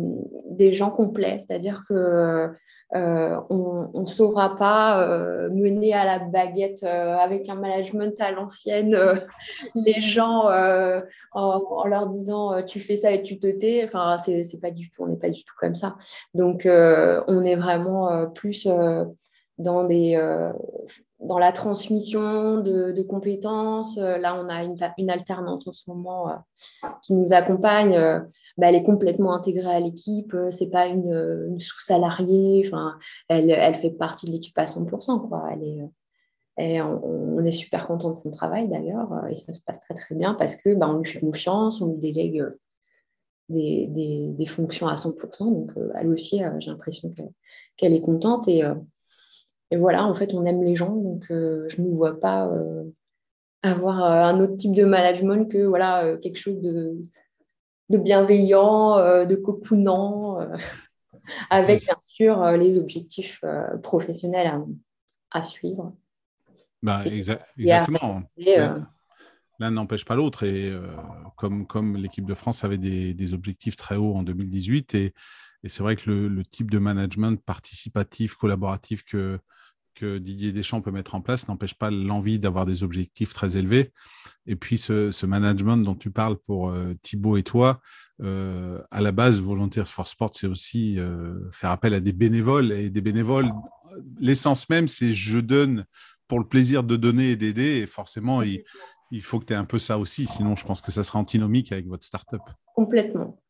des 0.51 0.73
gens 0.73 0.91
complets, 0.91 1.39
c'est-à-dire 1.39 1.85
que 1.89 2.51
on 2.97 3.91
ne 3.93 4.07
saura 4.07 4.55
pas 4.55 5.05
mener 5.51 5.95
à 5.95 6.05
la 6.05 6.19
baguette 6.21 6.85
avec 6.85 7.49
un 7.49 7.57
management 7.57 8.15
à 8.21 8.31
l'ancienne 8.31 8.97
les 9.75 10.01
gens 10.01 10.49
en, 11.33 11.87
leur 11.87 12.07
disant 12.07 12.63
tu 12.63 12.79
fais 12.79 12.95
ça 12.95 13.11
et 13.11 13.25
tu 13.25 13.41
te 13.41 13.49
tais. 13.49 13.85
Enfin, 13.85 14.17
c'est 14.19 14.61
pas 14.61 14.71
du 14.71 14.91
tout, 14.91 15.03
on 15.03 15.09
n'est 15.09 15.17
pas 15.17 15.31
du 15.31 15.45
tout 15.45 15.55
comme 15.59 15.75
ça. 15.75 15.97
Donc, 16.35 16.69
on 16.69 17.43
est 17.43 17.57
vraiment 17.57 18.31
plus 18.31 18.69
dans, 19.59 19.85
des, 19.85 20.17
euh, 20.17 20.53
dans 21.21 21.39
la 21.39 21.53
transmission 21.53 22.59
de, 22.59 23.03
compétences. 23.03 23.99
Euh, 23.99 24.19
là, 24.19 24.39
on 24.39 24.49
a 24.49 24.65
une, 24.65 24.77
une, 24.99 25.11
alternante 25.11 25.69
en 25.69 25.73
ce 25.73 25.91
moment 25.91 26.29
euh, 26.29 26.89
qui 27.03 27.15
nous 27.15 27.33
accompagne. 27.33 27.95
Bah, 28.57 28.69
elle 28.69 28.75
est 28.75 28.83
complètement 28.83 29.35
intégrée 29.35 29.75
à 29.75 29.81
l'équipe. 29.81 30.35
C'est 30.51 30.71
pas 30.71 30.87
une, 30.87 31.59
sous-salariée. 31.61 32.69
Elle, 33.29 33.51
elle, 33.51 33.75
fait 33.75 33.91
partie 33.91 34.27
de 34.27 34.33
l'équipe 34.33 34.59
à 34.59 34.65
100%. 34.65 35.29
Quoi. 35.29 35.49
Elle 35.53 35.63
est, 35.63 36.75
Et 36.77 36.83
on, 36.83 37.45
est 37.45 37.53
super 37.53 37.87
content 37.87 38.11
de 38.11 38.17
son 38.17 38.31
travail 38.31 38.69
d'ailleurs, 38.69 39.11
et 39.29 39.35
ça 39.35 39.53
se 39.53 39.61
passe 39.61 39.81
très 39.81 39.95
très 39.95 40.15
bien 40.15 40.35
parce 40.35 40.57
que 40.57 40.75
bah, 40.75 40.91
lui 40.97 41.05
fait 41.05 41.21
confiance, 41.21 41.83
on 41.83 41.93
lui 41.93 41.99
délègue 41.99 42.43
des, 43.51 43.87
des, 44.39 44.47
fonctions 44.47 44.89
à 44.89 44.95
100%. 44.95 45.53
Donc 45.53 45.73
elle 45.95 46.09
aussi, 46.09 46.43
j'ai 46.61 46.71
l'impression 46.71 47.13
qu'elle 47.77 47.93
est 47.93 48.01
contente. 48.01 48.49
Et, 48.49 48.65
et, 49.75 49.77
voilà, 49.77 50.05
en 50.05 50.15
fait, 50.15 50.33
on 50.35 50.45
aime 50.45 50.63
les 50.63 50.77
gens, 50.77 50.95
donc 50.95 51.27
je 51.29 51.83
ne 51.83 51.91
vois 51.91 52.19
pas 52.21 52.51
avoir 53.63 54.03
un 54.03 54.41
autre 54.41 54.57
type 54.57 54.75
de 54.75 54.85
management 54.85 55.51
que 55.51 55.65
voilà, 55.65 56.17
quelque 56.23 56.39
chose 56.39 56.61
de, 56.61 56.97
de 57.91 57.99
bienveillant, 57.99 59.25
de 59.25 59.35
cocoonant 59.35 60.39
avec 61.51 61.81
bien 61.83 61.97
sûr 62.09 62.43
euh, 62.43 62.57
les 62.57 62.79
objectifs 62.79 63.41
euh, 63.45 63.77
professionnels 63.79 64.63
à, 65.31 65.43
suivre. 65.43 65.97
Bah, 66.83 67.05
exactement. 67.07 68.23
Euh, 68.47 68.79
l'un 69.59 69.71
n'empêche 69.71 70.05
pas 70.05 70.17
l'autre. 70.17 70.45
Et 70.45 70.73
comme, 71.37 71.67
comme 71.67 71.97
l'équipe 71.97 72.27
de 72.27 72.35
France 72.35 72.63
avait 72.63 72.79
des, 72.79 73.35
objectifs 73.35 73.77
très 73.77 73.97
hauts 73.97 74.15
en 74.15 74.23
2018, 74.23 74.95
et, 74.95 75.15
et 75.63 75.69
c'est 75.69 75.83
vrai 75.83 75.97
que 75.97 76.11
le, 76.11 76.45
type 76.45 76.71
de 76.71 76.79
management 76.79 77.43
participatif, 77.43 78.35
collaboratif 78.35 79.03
que, 79.03 79.41
que 79.95 80.19
Didier 80.19 80.53
Deschamps 80.53 80.81
peut 80.81 80.91
mettre 80.91 81.15
en 81.15 81.21
place 81.21 81.49
n'empêche 81.49 81.75
pas 81.75 81.91
l'envie 81.91 82.39
d'avoir 82.39 82.67
des 82.67 82.83
objectifs 82.83 83.33
très 83.33 83.57
élevés. 83.57 83.93
Et 84.47 84.57
puis 84.57 84.79
ce, 84.79 85.27
management 85.27 85.79
dont 85.79 85.95
tu 85.95 86.11
parles 86.11 86.37
pour 86.37 86.69
euh, 86.69 86.95
Thibaut 87.03 87.37
et 87.37 87.43
toi, 87.43 87.81
euh, 88.23 88.83
à 88.91 89.01
la 89.01 89.13
base, 89.13 89.41
Volunteers 89.41 89.87
for 89.87 90.07
Sport, 90.07 90.31
c'est 90.35 90.47
aussi 90.47 90.99
euh, 90.99 91.39
faire 91.53 91.71
appel 91.71 91.95
à 91.95 92.01
des 92.01 92.13
bénévoles. 92.13 92.73
Et 92.73 92.91
des 92.91 93.01
bénévoles, 93.01 93.51
l'essence 94.19 94.69
même, 94.69 94.89
c'est 94.89 95.15
je 95.15 95.39
donne 95.39 95.87
pour 96.29 96.39
le 96.39 96.47
plaisir 96.47 96.85
de 96.85 96.97
donner 96.97 97.31
et 97.31 97.37
d'aider. 97.37 97.81
Et 97.83 97.87
forcément, 97.87 98.43
il, 98.43 98.63
il 99.11 99.23
faut 99.23 99.39
que 99.39 99.47
tu 99.47 99.53
aies 99.53 99.57
un 99.57 99.65
peu 99.65 99.79
ça 99.79 99.99
aussi. 99.99 100.27
Sinon, 100.27 100.57
je 100.57 100.67
pense 100.67 100.81
que 100.81 100.93
ça 100.93 101.03
sera 101.03 101.19
antinomique 101.19 101.73
avec 101.73 101.87
votre 101.87 102.05
startup. 102.05 102.43
Complètement 102.75 103.41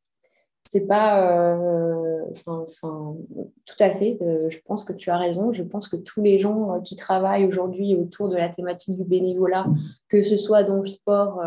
c'est 0.69 0.87
pas 0.87 1.55
euh, 1.57 2.25
tout 2.37 3.77
à 3.81 3.91
fait 3.91 4.19
euh, 4.23 4.49
je 4.49 4.59
pense 4.65 4.85
que 4.85 4.93
tu 4.93 5.11
as 5.11 5.19
raison 5.19 5.53
je 5.53 5.63
pense 5.63 5.89
que 5.89 5.97
tous 5.97 6.23
les 6.23 6.39
gens 6.39 6.75
euh, 6.75 6.81
qui 6.81 6.97
travaillent 6.97 7.45
aujourd'hui 7.45 7.95
autour 7.95 8.29
de 8.29 8.37
la 8.37 8.49
thématique 8.49 8.97
du 8.97 9.05
bénévolat 9.05 9.67
que 10.09 10.23
ce 10.23 10.37
soit 10.37 10.65
dans 10.65 10.79
le 10.79 10.87
sport 10.87 11.43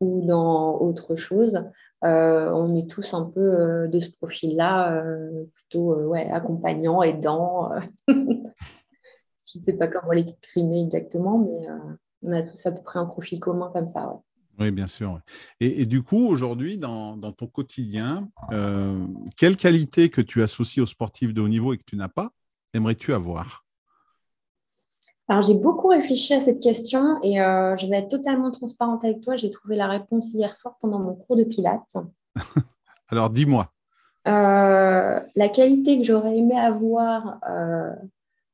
ou 0.00 0.24
dans 0.26 0.78
autre 0.78 1.16
chose 1.16 1.64
on 2.02 2.74
est 2.74 2.90
tous 2.90 3.14
un 3.14 3.24
peu 3.24 3.88
de 3.88 3.98
ce 4.00 4.10
profil 4.10 4.56
là 4.56 5.02
plutôt 5.52 5.94
ouais, 6.08 6.28
accompagnant 6.30 7.02
aidant 7.02 7.70
je 8.08 9.58
ne 9.58 9.62
sais 9.62 9.74
pas 9.74 9.88
comment 9.88 10.12
l'exprimer 10.12 10.82
exactement 10.82 11.38
mais 11.38 11.60
on 12.22 12.32
a 12.32 12.42
tous 12.42 12.66
à 12.66 12.72
peu 12.72 12.82
près 12.82 12.98
un 12.98 13.06
profil 13.06 13.40
commun 13.40 13.70
comme 13.72 13.88
ça 13.88 14.08
ouais. 14.08 14.31
Oui, 14.58 14.70
bien 14.70 14.86
sûr. 14.86 15.20
Et, 15.60 15.86
du 15.86 16.02
coup, 16.02 16.26
aujourd'hui, 16.28 16.76
dans, 16.76 17.16
ton 17.32 17.46
quotidien, 17.46 18.28
euh, 18.52 19.06
quelle 19.36 19.56
qualité 19.56 20.10
que 20.10 20.20
tu 20.20 20.42
associes 20.42 20.82
aux 20.82 20.86
sportifs 20.86 21.32
de 21.32 21.40
haut 21.40 21.48
niveau 21.48 21.72
et 21.72 21.78
que 21.78 21.84
tu 21.86 21.96
n'as 21.96 22.08
pas, 22.08 22.30
aimerais-tu 22.74 23.14
avoir? 23.14 23.64
Alors, 25.28 25.42
j'ai 25.42 25.54
beaucoup 25.54 25.88
réfléchi 25.88 26.34
à 26.34 26.40
cette 26.40 26.60
question 26.60 27.18
et 27.22 27.40
euh, 27.40 27.74
je 27.76 27.86
vais 27.86 27.98
être 27.98 28.08
totalement 28.08 28.50
transparente 28.50 29.04
avec 29.04 29.22
toi. 29.22 29.36
J'ai 29.36 29.50
trouvé 29.50 29.76
la 29.76 29.88
réponse 29.88 30.32
hier 30.34 30.54
soir 30.54 30.76
pendant 30.80 30.98
mon 30.98 31.14
cours 31.14 31.36
de 31.36 31.44
pilates. 31.44 31.96
Alors, 33.08 33.30
dis-moi. 33.30 33.72
Euh, 34.28 35.20
la 35.34 35.48
qualité 35.48 35.98
que 35.98 36.04
j'aurais 36.04 36.36
aimé 36.36 36.58
avoir 36.58 37.40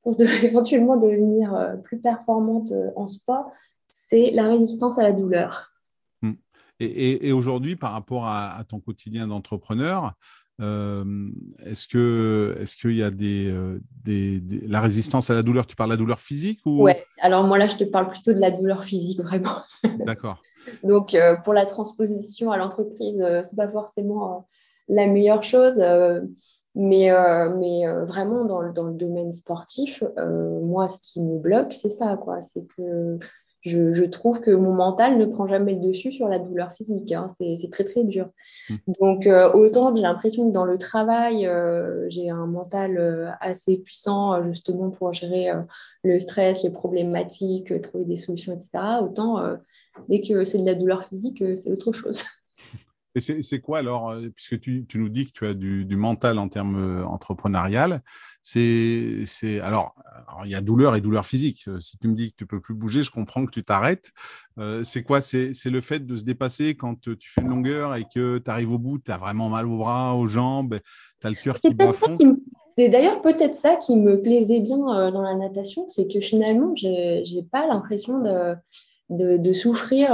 pour 0.02 0.14
éventuellement 0.42 0.96
devenir 0.96 1.76
plus 1.82 1.98
performante 1.98 2.72
en 2.94 3.08
sport, 3.08 3.50
c'est 3.88 4.30
la 4.30 4.44
résistance 4.44 4.98
à 4.98 5.02
la 5.02 5.12
douleur. 5.12 5.68
Et, 6.80 7.32
aujourd'hui, 7.32 7.76
par 7.76 7.92
rapport 7.92 8.26
à, 8.26 8.62
ton 8.68 8.78
quotidien 8.80 9.26
d'entrepreneur, 9.26 10.14
euh, 10.60 11.04
est-ce 11.64 11.86
que 11.86 12.56
est-ce 12.60 12.76
qu'il 12.76 12.96
y 12.96 13.02
a 13.02 13.10
euh, 13.10 13.78
des, 14.04 14.42
la 14.66 14.80
résistance 14.80 15.30
à 15.30 15.34
la 15.34 15.42
douleur? 15.42 15.66
Tu 15.66 15.76
parles 15.76 15.90
de 15.90 15.94
la 15.94 15.98
douleur 15.98 16.18
physique 16.18 16.60
ou? 16.66 16.82
Ouais. 16.82 17.04
Alors 17.20 17.44
moi 17.44 17.58
là, 17.58 17.68
je 17.68 17.76
te 17.76 17.84
parle 17.84 18.08
plutôt 18.10 18.32
de 18.32 18.40
la 18.40 18.50
douleur 18.50 18.84
physique 18.84 19.20
vraiment. 19.20 19.62
D'accord. 20.04 20.42
Donc 20.82 21.14
euh, 21.14 21.36
pour 21.36 21.52
la 21.52 21.64
transposition 21.64 22.50
à 22.50 22.56
l'entreprise, 22.56 23.24
c'est 23.48 23.56
pas 23.56 23.68
forcément 23.68 24.48
la 24.88 25.06
meilleure 25.06 25.44
chose, 25.44 25.78
mais 26.74 27.10
mais 27.56 27.86
vraiment 28.06 28.44
dans, 28.44 28.72
dans, 28.72 28.84
le 28.84 28.94
domaine 28.94 29.30
sportif, 29.32 30.02
moi 30.62 30.88
ce 30.88 30.98
qui 31.00 31.20
me 31.20 31.38
bloque, 31.38 31.72
c'est 31.72 31.90
ça 31.90 32.16
quoi, 32.16 32.40
c'est 32.40 32.66
que 32.66 33.18
je, 33.62 34.04
trouve 34.04 34.40
que 34.40 34.50
mon 34.50 34.72
mental 34.72 35.18
ne 35.18 35.24
prend 35.24 35.46
jamais 35.46 35.74
le 35.74 35.80
dessus 35.80 36.12
sur 36.12 36.28
la 36.28 36.38
douleur 36.38 36.72
physique. 36.72 37.12
Hein. 37.12 37.26
C'est 37.28 37.70
très, 37.70 37.84
très 37.84 38.04
dur. 38.04 38.30
Mmh. 38.70 38.74
Donc, 39.00 39.26
euh, 39.26 39.52
autant 39.52 39.94
j'ai 39.94 40.02
l'impression 40.02 40.48
que 40.48 40.52
dans 40.52 40.64
le 40.64 40.78
travail, 40.78 41.46
euh, 41.46 42.08
j'ai 42.08 42.30
un 42.30 42.46
mental 42.46 42.98
euh, 42.98 43.30
assez 43.40 43.78
puissant 43.78 44.42
justement 44.44 44.90
pour 44.90 45.12
gérer 45.12 45.50
le 46.04 46.18
stress, 46.20 46.62
les 46.62 46.70
problématiques, 46.70 47.80
trouver 47.82 48.04
des 48.04 48.16
solutions, 48.16 48.54
etc. 48.54 48.78
Autant 49.02 49.42
dès 50.08 50.20
que 50.20 50.44
c'est 50.44 50.58
de 50.58 50.66
la 50.66 50.74
douleur 50.74 51.04
physique, 51.04 51.42
c'est 51.56 51.70
autre 51.70 51.92
chose. 51.92 52.22
Et 53.18 53.42
c'est 53.42 53.60
quoi 53.60 53.78
alors, 53.78 54.14
puisque 54.34 54.58
tu, 54.60 54.86
nous 54.94 55.08
dis 55.08 55.26
que 55.26 55.32
tu 55.32 55.46
as 55.46 55.54
du, 55.54 55.96
mental 55.96 56.38
en 56.38 56.48
termes 56.48 57.04
entrepreneurial, 57.06 58.02
c'est 58.42 59.24
alors, 59.62 59.94
il 60.44 60.50
y 60.50 60.54
a 60.54 60.60
douleur 60.60 60.96
et 60.96 61.00
douleur 61.00 61.26
physique. 61.26 61.68
Si 61.80 61.98
tu 61.98 62.08
me 62.08 62.14
dis 62.14 62.30
que 62.30 62.36
tu 62.36 62.46
peux 62.46 62.60
plus 62.60 62.74
bouger, 62.74 63.02
je 63.02 63.10
comprends 63.10 63.44
que 63.44 63.50
tu 63.50 63.64
t'arrêtes. 63.64 64.12
c'est 64.82 65.02
quoi 65.02 65.20
C'est 65.20 65.52
le 65.66 65.80
fait 65.80 66.06
de 66.06 66.16
se 66.16 66.24
dépasser 66.24 66.74
quand 66.74 67.00
tu 67.00 67.28
fais 67.28 67.42
une 67.42 67.48
longueur 67.48 67.94
et 67.94 68.04
que 68.04 68.38
tu 68.38 68.50
arrives 68.50 68.72
au 68.72 68.78
bout, 68.78 68.98
tu 68.98 69.10
as 69.10 69.18
vraiment 69.18 69.48
mal 69.48 69.66
aux 69.66 69.78
bras, 69.78 70.14
aux 70.14 70.26
jambes, 70.26 70.78
tu 71.20 71.26
as 71.26 71.30
le 71.30 71.36
cœur 71.36 71.60
qui 71.60 71.74
bat 71.74 71.92
fond? 71.92 72.16
C'est 72.76 72.88
d'ailleurs 72.88 73.22
peut-être 73.22 73.56
ça 73.56 73.74
qui 73.74 73.96
me 73.96 74.22
plaisait 74.22 74.60
bien 74.60 74.78
dans 74.78 75.22
la 75.22 75.34
natation, 75.34 75.86
c'est 75.88 76.06
que 76.06 76.20
finalement, 76.20 76.76
je 76.76 76.86
n'ai 77.34 77.42
pas 77.42 77.66
l'impression 77.66 78.20
de, 78.20 78.56
de, 79.10 79.52
souffrir 79.52 80.10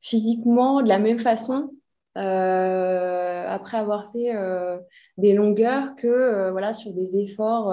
physiquement 0.00 0.82
de 0.82 0.88
la 0.88 0.98
même 0.98 1.18
façon 1.18 1.70
euh, 2.18 3.48
après 3.48 3.78
avoir 3.78 4.12
fait 4.12 4.36
euh, 4.36 4.78
des 5.16 5.32
longueurs 5.32 5.96
que 5.96 6.06
euh, 6.06 6.50
voilà, 6.50 6.74
sur 6.74 6.92
des 6.92 7.16
efforts 7.16 7.72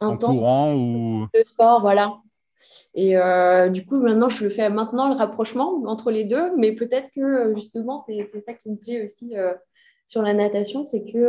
intenses 0.00 0.40
ou... 0.40 1.26
de 1.34 1.44
sport. 1.44 1.80
Voilà. 1.80 2.18
Et 2.94 3.16
du 3.70 3.84
coup, 3.84 4.00
maintenant, 4.00 4.28
je 4.28 4.48
fais 4.48 4.70
maintenant 4.70 5.08
le 5.08 5.16
rapprochement 5.16 5.82
entre 5.86 6.10
les 6.10 6.24
deux, 6.24 6.56
mais 6.56 6.72
peut-être 6.72 7.10
que 7.10 7.54
justement, 7.54 7.98
c'est 7.98 8.24
ça 8.40 8.54
qui 8.54 8.70
me 8.70 8.76
plaît 8.76 9.04
aussi 9.04 9.34
sur 10.06 10.22
la 10.22 10.32
natation, 10.32 10.86
c'est 10.86 11.04
que 11.04 11.28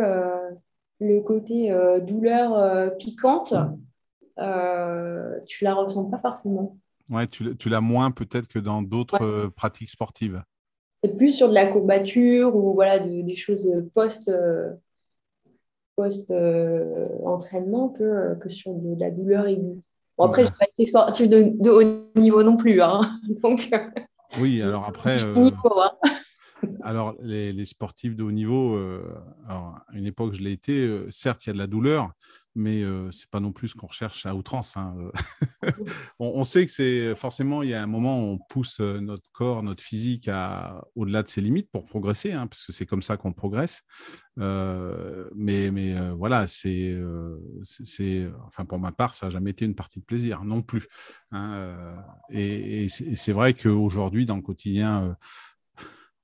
le 1.01 1.21
côté 1.21 1.75
douleur 2.03 2.95
piquante, 2.97 3.53
tu 5.45 5.63
la 5.65 5.73
ressens 5.73 6.05
pas 6.05 6.19
forcément. 6.19 6.77
Ouais, 7.09 7.27
tu, 7.27 7.55
tu 7.57 7.69
l'as 7.69 7.81
moins 7.81 8.11
peut-être 8.11 8.47
que 8.47 8.59
dans 8.59 8.81
d'autres 8.81 9.47
pratiques 9.57 9.89
sportives 9.89 10.41
plus 11.07 11.31
sur 11.31 11.49
de 11.49 11.53
la 11.53 11.67
courbature 11.67 12.55
ou 12.55 12.73
voilà, 12.73 12.99
des 12.99 13.35
choses 13.35 13.69
post, 13.93 14.29
post 15.95 16.29
euh, 16.31 17.07
entraînement 17.23 17.89
que, 17.89 18.35
que 18.39 18.49
sur 18.49 18.73
de, 18.73 18.99
la 18.99 19.11
douleur 19.11 19.47
aiguë. 19.47 19.81
Bon, 20.17 20.25
après, 20.25 20.43
je 20.43 20.49
n'ai 20.49 20.55
pas 20.57 20.65
été 20.65 20.85
sportif 20.85 21.27
de, 21.27 21.69
haut 21.69 22.19
niveau 22.19 22.43
non 22.43 22.55
plus. 22.55 22.81
Hein. 22.81 23.01
Donc, 23.43 23.69
oui, 24.39 24.61
alors 24.61 24.85
après. 24.85 25.15
Euh, 25.23 25.49
alors, 26.83 27.15
les, 27.21 27.51
les, 27.51 27.65
sportifs 27.65 28.15
de 28.15 28.23
haut 28.23 28.31
niveau, 28.31 28.75
euh, 28.75 29.01
à 29.47 29.83
une 29.93 30.05
époque, 30.05 30.33
je 30.33 30.41
l'ai 30.41 30.51
été. 30.51 31.05
certes, 31.09 31.45
il 31.45 31.47
y 31.47 31.49
a 31.51 31.53
de 31.53 31.57
la 31.57 31.67
douleur, 31.67 32.11
mais 32.55 32.81
euh, 32.81 33.11
ce 33.11 33.21
n'est 33.21 33.29
pas 33.29 33.39
non 33.39 33.51
plus 33.51 33.69
ce 33.69 33.75
qu'on 33.75 33.87
recherche 33.87 34.25
à 34.25 34.33
outrance. 34.33 34.77
Hein, 34.77 34.95
on, 36.19 36.43
sait 36.43 36.65
que 36.65 36.71
c'est 36.71 37.15
forcément, 37.15 37.61
il 37.63 37.69
y 37.69 37.73
a 37.73 37.83
un 37.83 37.87
moment 37.87 38.19
où 38.19 38.33
on 38.33 38.37
pousse 38.37 38.79
notre 38.79 39.29
corps, 39.31 39.61
notre 39.61 39.83
physique 39.83 40.29
au-delà 40.95 41.23
de 41.23 41.27
ses 41.27 41.41
limites 41.41 41.69
pour 41.71 41.85
progresser, 41.85 42.31
hein, 42.31 42.47
parce 42.47 42.65
que 42.65 42.71
c'est 42.71 42.85
comme 42.85 43.03
ça 43.03 43.17
qu'on 43.17 43.33
progresse. 43.33 43.83
mais 44.37 45.71
mais 45.71 46.09
voilà, 46.11 46.47
c'est, 46.47 46.97
c'est, 47.63 48.27
enfin 48.47 48.65
pour 48.65 48.79
ma 48.79 48.91
part, 48.91 49.13
ça 49.13 49.27
n'a 49.27 49.29
jamais 49.31 49.51
été 49.51 49.65
une 49.65 49.75
partie 49.75 49.99
de 49.99 50.05
plaisir 50.05 50.43
non 50.43 50.61
plus. 50.61 50.87
Hein, 51.31 51.95
et, 52.29 52.85
et 52.85 52.87
c'est 52.87 53.33
vrai 53.33 53.53
qu'aujourd'hui, 53.53 54.25
dans 54.25 54.37
le 54.37 54.41
quotidien, 54.41 55.17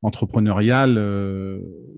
entrepreneurial, 0.01 0.97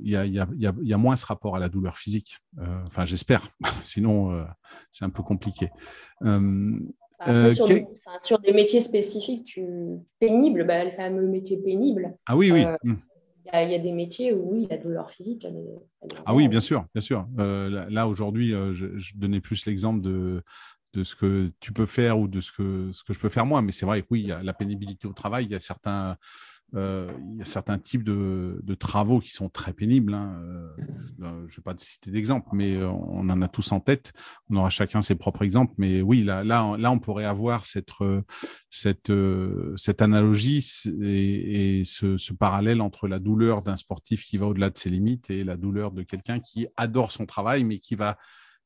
il 0.03 0.11
y, 0.11 0.93
a, 0.93 0.97
moins 0.97 1.15
ce 1.15 1.25
rapport 1.25 1.55
à 1.55 1.59
la 1.59 1.69
douleur 1.69 1.97
physique. 1.97 2.39
Euh, 2.59 2.83
enfin, 2.85 3.05
j'espère. 3.05 3.41
Sinon, 3.83 4.33
euh, 4.33 4.43
c'est 4.91 5.05
un 5.05 5.09
peu 5.09 5.23
compliqué. 5.23 5.69
Euh, 6.25 7.51
sur, 7.53 7.67
des, 8.39 8.53
métiers 8.53 8.81
spécifiques, 8.81 9.45
tu... 9.45 9.65
pénibles, 10.19 10.67
bah, 10.67 10.83
le 10.83 10.91
fameux 10.91 11.25
métier 11.27 11.57
pénible. 11.57 12.17
Ah 12.27 12.35
oui, 12.35 12.51
oui. 12.51 12.65
Hmm. 12.83 12.95
Il 13.53 13.69
y, 13.69 13.75
a 13.75 13.79
des 13.79 13.91
métiers 13.91 14.33
où 14.33 14.53
oui, 14.53 14.67
la 14.69 14.77
douleur 14.77 15.09
physique. 15.09 15.45
ah 16.25 16.33
oui, 16.33 16.47
bien 16.47 16.61
sûr, 16.61 16.85
bien 16.93 17.01
sûr. 17.01 17.27
là, 17.37 18.07
aujourd'hui, 18.07 18.49
je, 18.49 19.15
donnais 19.15 19.41
plus 19.41 19.65
l'exemple 19.65 20.01
de, 20.01 20.41
de 20.93 21.03
ce 21.03 21.15
que 21.15 21.51
tu 21.59 21.71
peux 21.73 21.85
faire 21.85 22.19
ou 22.19 22.27
de 22.27 22.41
ce 22.41 22.51
que, 22.51 22.89
ce 22.91 23.03
que 23.03 23.13
je 23.13 23.19
peux 23.19 23.29
faire 23.29 23.45
moi. 23.45 23.61
Mais 23.61 23.71
c'est 23.71 23.85
vrai 23.85 24.01
que 24.01 24.07
oui, 24.11 24.21
il 24.21 24.27
y 24.27 24.31
a 24.31 24.41
la 24.41 24.53
pénibilité 24.53 25.07
au 25.07 25.13
travail, 25.13 25.45
il 25.45 25.51
y 25.51 25.55
a 25.55 25.59
certains, 25.59 26.17
euh, 26.75 27.11
il 27.29 27.37
y 27.37 27.41
a 27.41 27.45
certains 27.45 27.77
types 27.77 28.03
de, 28.03 28.75
travaux 28.79 29.19
qui 29.19 29.31
sont 29.31 29.49
très 29.49 29.73
pénibles. 29.73 30.13
Hein. 30.13 30.41
Euh, 30.41 30.69
je 31.19 31.25
ne 31.25 31.47
vais 31.47 31.61
pas 31.63 31.73
te 31.73 31.83
citer 31.83 32.09
d'exemple, 32.11 32.49
mais 32.53 32.75
euh, 32.75 32.89
on 32.89 33.29
en 33.29 33.41
a 33.41 33.47
tous 33.47 33.71
en 33.71 33.79
tête. 33.79 34.13
On 34.49 34.55
aura 34.55 34.69
chacun 34.69 35.01
ses 35.01 35.15
propres 35.15 35.43
exemples. 35.43 35.73
Mais 35.77 36.01
oui, 36.01 36.23
là, 36.23 36.43
là, 36.43 36.75
là 36.77 36.91
on 36.91 36.99
pourrait 36.99 37.25
avoir 37.25 37.65
cette, 37.65 37.91
cette, 38.69 39.11
analogie 40.01 40.65
et, 41.01 41.83
ce, 41.85 42.17
ce, 42.17 42.33
parallèle 42.33 42.81
entre 42.81 43.07
la 43.07 43.19
douleur 43.19 43.61
d'un 43.61 43.75
sportif 43.75 44.23
qui 44.23 44.37
va 44.37 44.47
au-delà 44.47 44.69
de 44.69 44.77
ses 44.77 44.89
limites 44.89 45.29
et 45.29 45.43
la 45.43 45.57
douleur 45.57 45.91
de 45.91 46.01
quelqu'un 46.01 46.39
qui 46.39 46.67
adore 46.77 47.11
son 47.11 47.25
travail, 47.25 47.63
mais 47.63 47.77
qui 47.77 47.95
va 47.95 48.17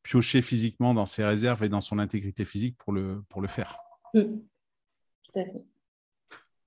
piocher 0.03 0.41
physiquement 0.41 0.93
dans 0.93 1.05
ses 1.05 1.25
réserves 1.25 1.63
et 1.63 1.69
dans 1.69 1.81
son 1.81 1.99
intégrité 1.99 2.45
physique 2.45 2.77
pour 2.77 2.93
le, 2.93 3.23
pour 3.27 3.41
le 3.41 3.49
faire. 3.49 3.77
Mmh. 4.13 4.21
Tout 4.21 5.39
à 5.39 5.43
fait. 5.43 5.65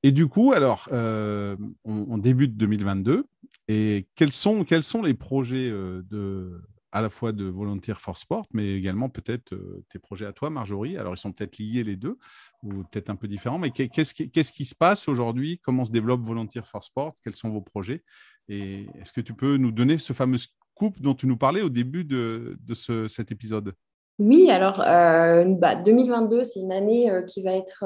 Et 0.02 0.12
du 0.12 0.28
coup, 0.28 0.52
alors, 0.52 0.88
euh, 0.92 1.56
on, 1.84 2.16
débute 2.18 2.56
2022. 2.56 3.26
Et 3.68 4.08
quels 4.16 4.32
sont, 4.32 4.64
quels 4.64 4.82
sont 4.82 5.02
les 5.02 5.14
projets 5.14 5.68
euh, 5.70 6.02
de, 6.10 6.62
à 6.90 7.02
la 7.02 7.10
fois 7.10 7.32
de 7.32 7.44
Volunteer 7.44 7.94
for 8.00 8.16
Sport, 8.16 8.46
mais 8.52 8.74
également 8.74 9.08
peut-être 9.10 9.52
euh, 9.52 9.84
tes 9.90 9.98
projets 9.98 10.26
à 10.26 10.32
toi, 10.32 10.48
Marjorie? 10.48 10.96
Alors, 10.96 11.14
ils 11.14 11.18
sont 11.18 11.32
peut-être 11.32 11.58
liés 11.58 11.84
les 11.84 11.96
deux, 11.96 12.18
ou 12.62 12.82
peut-être 12.84 13.10
un 13.10 13.16
peu 13.16 13.28
différents. 13.28 13.58
Mais 13.58 13.70
qu'est-ce 13.70 14.14
qui, 14.14 14.30
qu'est-ce 14.30 14.52
qui 14.52 14.64
se 14.64 14.74
passe 14.74 15.06
aujourd'hui? 15.06 15.60
Comment 15.62 15.84
se 15.84 15.92
développe 15.92 16.22
Volunteer 16.22 16.62
for 16.64 16.82
Sport? 16.82 17.14
Quels 17.22 17.36
sont 17.36 17.50
vos 17.50 17.60
projets? 17.60 18.02
Et 18.48 18.86
est-ce 19.00 19.12
que 19.12 19.20
tu 19.20 19.34
peux 19.34 19.58
nous 19.58 19.70
donner 19.70 19.98
ce 19.98 20.14
fameux 20.14 20.38
scoop 20.38 21.00
dont 21.00 21.14
tu 21.14 21.26
nous 21.26 21.36
parlais 21.36 21.60
au 21.60 21.68
début 21.68 22.04
de, 22.04 22.56
de 22.58 22.74
ce, 22.74 23.06
cet 23.06 23.30
épisode? 23.30 23.74
Oui, 24.18 24.50
alors 24.50 24.78
bah, 24.78 25.76
2022, 25.76 26.44
c'est 26.44 26.60
une 26.60 26.72
année 26.72 27.10
qui 27.26 27.42
va 27.42 27.52
être 27.52 27.84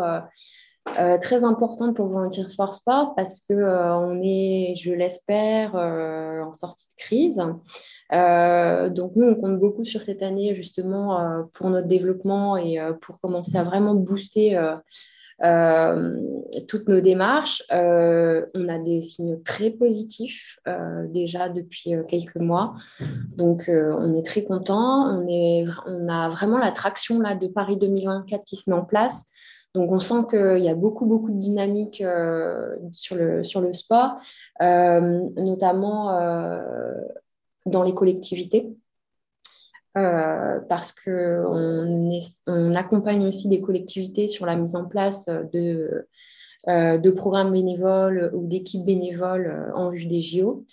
euh, 0.98 1.18
très 1.18 1.44
importante 1.44 1.96
pour 1.96 2.06
Volunteer 2.06 2.46
for 2.54 2.74
Sport 2.74 3.14
parce 3.14 3.40
qu'on 3.40 3.54
euh, 3.56 3.92
on 3.94 4.20
est, 4.22 4.74
je 4.76 4.92
l'espère, 4.92 5.74
euh, 5.74 6.42
en 6.42 6.54
sortie 6.54 6.88
de 6.88 7.02
crise. 7.02 7.36
donc 8.94 9.12
nous, 9.16 9.26
on 9.26 9.34
compte 9.34 9.58
beaucoup 9.58 9.84
sur 9.84 10.02
cette 10.02 10.22
année 10.22 10.54
justement 10.54 11.48
pour 11.54 11.70
notre 11.70 11.88
développement 11.88 12.56
et 12.56 12.78
pour 13.00 13.20
commencer 13.20 13.56
à 13.56 13.64
vraiment 13.64 13.94
booster 13.94 14.60
toutes 16.68 16.88
nos 16.88 17.00
démarches. 17.00 17.62
on 17.70 18.68
a 18.68 18.78
des 18.78 19.02
signes 19.02 19.42
très 19.42 19.70
positifs 19.70 20.58
déjà 21.08 21.48
depuis 21.48 21.94
quelques 22.06 22.36
mois. 22.36 22.74
Donc, 23.36 23.64
on 23.68 24.14
est 24.14 24.26
très 24.26 24.44
content. 24.44 25.08
On, 25.10 25.26
on 25.86 26.08
a 26.08 26.28
vraiment 26.28 26.58
la 26.58 26.70
traction 26.70 27.20
là, 27.20 27.34
de 27.34 27.48
Paris 27.48 27.78
2024 27.78 28.44
qui 28.44 28.56
se 28.56 28.70
met 28.70 28.76
en 28.76 28.84
place. 28.84 29.26
Donc, 29.74 29.90
on 29.90 29.98
sent 29.98 30.26
qu'il 30.30 30.62
y 30.62 30.68
a 30.68 30.74
beaucoup, 30.74 31.04
beaucoup 31.04 31.32
de 31.32 31.38
dynamique 31.38 32.00
euh, 32.00 32.76
sur, 32.92 33.16
le, 33.16 33.72
sport, 33.72 34.16
euh, 34.62 35.28
notamment 35.36 36.16
euh, 36.16 36.62
dans 37.66 37.82
les 37.82 37.94
collectivités. 37.94 38.68
parce 39.94 40.92
qu'on 40.92 42.20
on 42.46 42.74
accompagne 42.74 43.26
aussi 43.26 43.48
des 43.48 43.60
collectivités 43.60 44.28
sur 44.28 44.46
la 44.46 44.56
mise 44.56 44.76
en 44.76 44.84
place 44.84 45.26
de, 45.26 46.06
de 46.66 47.10
programmes 47.10 47.52
bénévoles 47.52 48.30
ou 48.34 48.46
d'équipes 48.46 48.84
bénévoles 48.84 49.72
en 49.74 49.90
vue 49.90 50.06
des 50.06 50.22
JO. 50.22 50.64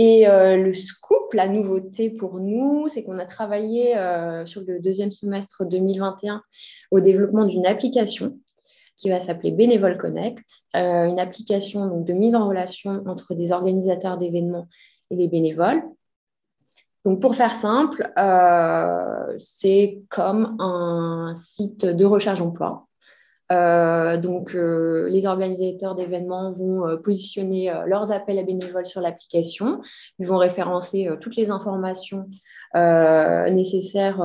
Et 0.00 0.28
euh, 0.28 0.56
le 0.56 0.74
scoop, 0.74 1.34
la 1.34 1.48
nouveauté 1.48 2.08
pour 2.08 2.38
nous, 2.38 2.86
c'est 2.86 3.02
qu'on 3.02 3.18
a 3.18 3.24
travaillé 3.24 3.96
euh, 3.96 4.46
sur 4.46 4.62
le 4.64 4.78
deuxième 4.78 5.10
semestre 5.10 5.64
2021 5.64 6.40
au 6.92 7.00
développement 7.00 7.46
d'une 7.46 7.66
application 7.66 8.38
qui 8.96 9.10
va 9.10 9.18
s'appeler 9.18 9.50
Bénévole 9.50 9.98
Connect, 9.98 10.46
euh, 10.76 11.06
une 11.06 11.18
application 11.18 12.00
de 12.00 12.12
mise 12.12 12.36
en 12.36 12.46
relation 12.46 13.02
entre 13.06 13.34
des 13.34 13.50
organisateurs 13.50 14.18
d'événements 14.18 14.68
et 15.10 15.16
des 15.16 15.26
bénévoles. 15.26 15.82
Donc, 17.04 17.20
pour 17.20 17.34
faire 17.34 17.56
simple, 17.56 18.08
c'est 19.38 20.00
comme 20.10 20.54
un 20.60 21.32
site 21.34 21.86
de 21.86 22.04
recherche 22.04 22.38
d'emploi 22.38 22.87
euh, 23.50 24.16
donc, 24.18 24.54
euh, 24.54 25.08
les 25.08 25.26
organisateurs 25.26 25.94
d'événements 25.94 26.50
vont 26.50 26.86
euh, 26.86 26.96
positionner 26.96 27.72
leurs 27.86 28.12
appels 28.12 28.38
à 28.38 28.42
bénévoles 28.42 28.86
sur 28.86 29.00
l'application. 29.00 29.80
Ils 30.18 30.26
vont 30.26 30.36
référencer 30.38 31.08
toutes 31.20 31.36
les 31.36 31.50
informations 31.50 32.28
nécessaires 32.74 34.22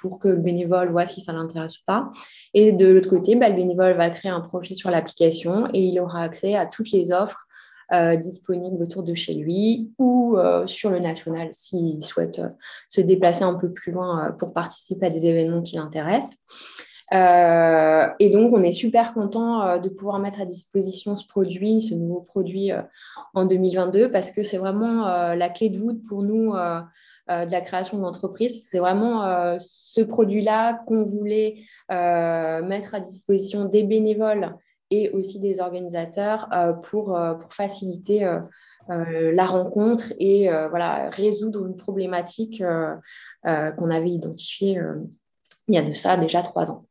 pour 0.00 0.18
que 0.18 0.28
le 0.28 0.36
bénévole 0.36 0.88
voit 0.88 1.06
si 1.06 1.20
ça 1.20 1.32
l'intéresse 1.32 1.78
ou 1.78 1.82
pas. 1.86 2.10
Et 2.54 2.72
de 2.72 2.86
l'autre 2.86 3.10
côté, 3.10 3.36
bah, 3.36 3.48
le 3.48 3.56
bénévole 3.56 3.96
va 3.96 4.10
créer 4.10 4.30
un 4.30 4.40
profil 4.40 4.76
sur 4.76 4.90
l'application 4.90 5.68
et 5.72 5.80
il 5.84 6.00
aura 6.00 6.22
accès 6.22 6.54
à 6.54 6.66
toutes 6.66 6.90
les 6.92 7.12
offres 7.12 7.46
disponibles 7.92 8.82
autour 8.82 9.02
de 9.02 9.14
chez 9.14 9.34
lui 9.34 9.92
ou 9.98 10.36
sur 10.66 10.90
le 10.90 10.98
national 10.98 11.50
s'il 11.52 12.02
souhaite 12.02 12.40
se 12.88 13.00
déplacer 13.02 13.44
un 13.44 13.54
peu 13.54 13.70
plus 13.70 13.92
loin 13.92 14.34
pour 14.38 14.52
participer 14.52 15.06
à 15.06 15.10
des 15.10 15.26
événements 15.26 15.62
qui 15.62 15.76
l'intéressent. 15.76 16.38
Euh, 17.12 18.08
et 18.18 18.30
donc, 18.30 18.52
on 18.52 18.62
est 18.62 18.72
super 18.72 19.12
content 19.12 19.62
euh, 19.62 19.78
de 19.78 19.88
pouvoir 19.88 20.18
mettre 20.18 20.40
à 20.40 20.46
disposition 20.46 21.16
ce 21.16 21.26
produit, 21.26 21.82
ce 21.82 21.94
nouveau 21.94 22.20
produit 22.20 22.72
euh, 22.72 22.82
en 23.34 23.44
2022, 23.44 24.10
parce 24.10 24.30
que 24.32 24.42
c'est 24.42 24.56
vraiment 24.56 25.04
la 25.34 25.48
clé 25.48 25.68
de 25.68 25.78
voûte 25.78 26.02
pour 26.08 26.22
nous 26.22 26.52
de 26.52 27.50
la 27.52 27.60
création 27.60 27.98
d'entreprise. 27.98 28.66
C'est 28.68 28.78
vraiment 28.78 29.58
ce 29.58 30.00
produit-là 30.00 30.74
qu'on 30.86 31.02
voulait 31.02 31.56
mettre 31.88 32.94
à 32.94 33.00
disposition 33.00 33.64
des 33.64 33.82
bénévoles 33.82 34.54
et 34.90 35.10
aussi 35.10 35.40
des 35.40 35.60
organisateurs 35.60 36.48
pour, 36.82 37.18
pour 37.38 37.52
faciliter 37.52 38.26
la 38.88 39.46
rencontre 39.46 40.12
et 40.20 40.48
voilà, 40.70 41.10
résoudre 41.10 41.66
une 41.66 41.76
problématique 41.76 42.62
qu'on 43.42 43.90
avait 43.90 44.10
identifiée 44.10 44.80
il 45.68 45.74
y 45.74 45.78
a 45.78 45.82
de 45.82 45.92
ça 45.92 46.16
déjà 46.16 46.42
trois 46.42 46.70
ans. 46.70 46.86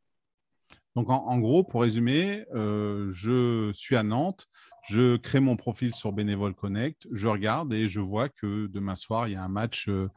Donc, 0.96 1.10
en, 1.10 1.38
gros, 1.40 1.64
pour 1.64 1.82
résumer, 1.82 2.44
euh, 2.54 3.10
je 3.12 3.72
suis 3.72 3.96
à 3.96 4.04
Nantes, 4.04 4.46
je 4.88 5.16
crée 5.16 5.40
mon 5.40 5.56
profil 5.56 5.92
sur 5.92 6.12
Bénévole 6.12 6.54
Connect, 6.54 7.08
je 7.10 7.26
regarde 7.26 7.72
et 7.72 7.88
je 7.88 7.98
vois 7.98 8.28
que 8.28 8.68
demain 8.68 8.94
soir, 8.94 9.26
il 9.26 9.32
y 9.32 9.34
a 9.34 9.42
un 9.42 9.48
match 9.48 9.88
euh, 9.88 10.08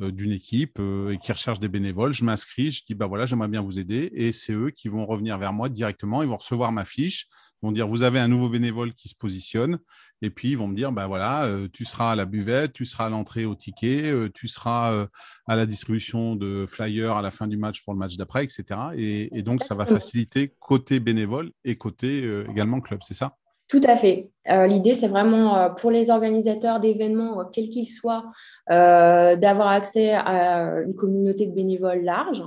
euh, 0.00 0.10
d'une 0.10 0.32
équipe 0.32 0.78
qui 1.22 1.32
recherche 1.32 1.58
des 1.58 1.68
bénévoles. 1.68 2.12
Je 2.12 2.24
m'inscris, 2.24 2.70
je 2.70 2.84
dis, 2.84 2.94
bah 2.94 3.06
voilà, 3.06 3.24
j'aimerais 3.24 3.48
bien 3.48 3.62
vous 3.62 3.78
aider. 3.78 4.10
Et 4.14 4.30
c'est 4.32 4.52
eux 4.52 4.70
qui 4.70 4.88
vont 4.88 5.06
revenir 5.06 5.38
vers 5.38 5.54
moi 5.54 5.70
directement, 5.70 6.22
ils 6.22 6.28
vont 6.28 6.36
recevoir 6.36 6.70
ma 6.70 6.84
fiche 6.84 7.28
vont 7.66 7.72
dire 7.72 7.88
vous 7.88 8.02
avez 8.02 8.18
un 8.18 8.28
nouveau 8.28 8.48
bénévole 8.48 8.94
qui 8.94 9.08
se 9.08 9.14
positionne. 9.14 9.78
Et 10.22 10.30
puis 10.30 10.50
ils 10.50 10.56
vont 10.56 10.66
me 10.66 10.74
dire 10.74 10.92
ben 10.92 11.06
voilà 11.06 11.44
euh, 11.44 11.68
tu 11.70 11.84
seras 11.84 12.12
à 12.12 12.16
la 12.16 12.24
buvette 12.24 12.72
tu 12.72 12.86
seras 12.86 13.06
à 13.06 13.08
l'entrée 13.10 13.44
au 13.44 13.54
ticket 13.54 14.04
euh, 14.06 14.30
tu 14.32 14.48
seras 14.48 14.92
euh, 14.92 15.06
à 15.46 15.56
la 15.56 15.66
distribution 15.66 16.36
de 16.36 16.64
flyers 16.66 17.16
à 17.16 17.22
la 17.22 17.30
fin 17.30 17.46
du 17.46 17.58
match 17.58 17.84
pour 17.84 17.92
le 17.92 17.98
match 17.98 18.16
d'après 18.16 18.44
etc 18.44 18.64
et, 18.96 19.42
donc 19.42 19.62
ça 19.62 19.74
va 19.74 19.84
faciliter 19.84 20.54
côté 20.58 21.00
bénévole 21.00 21.50
et 21.64 21.76
côté 21.76 22.24
également 22.50 22.80
club 22.80 23.00
c'est 23.02 23.14
ça? 23.14 23.36
Tout 23.68 23.80
à 23.88 23.96
fait. 23.96 24.30
L'idée, 24.48 24.94
c'est 24.94 25.08
vraiment 25.08 25.74
pour 25.74 25.90
les 25.90 26.10
organisateurs 26.10 26.78
d'événements, 26.78 27.44
quels 27.52 27.68
qu'ils 27.68 27.88
soient, 27.88 28.30
d'avoir 28.68 29.68
accès 29.68 30.12
à 30.12 30.82
une 30.86 30.94
communauté 30.94 31.46
de 31.46 31.52
bénévoles 31.52 32.04
large, 32.04 32.44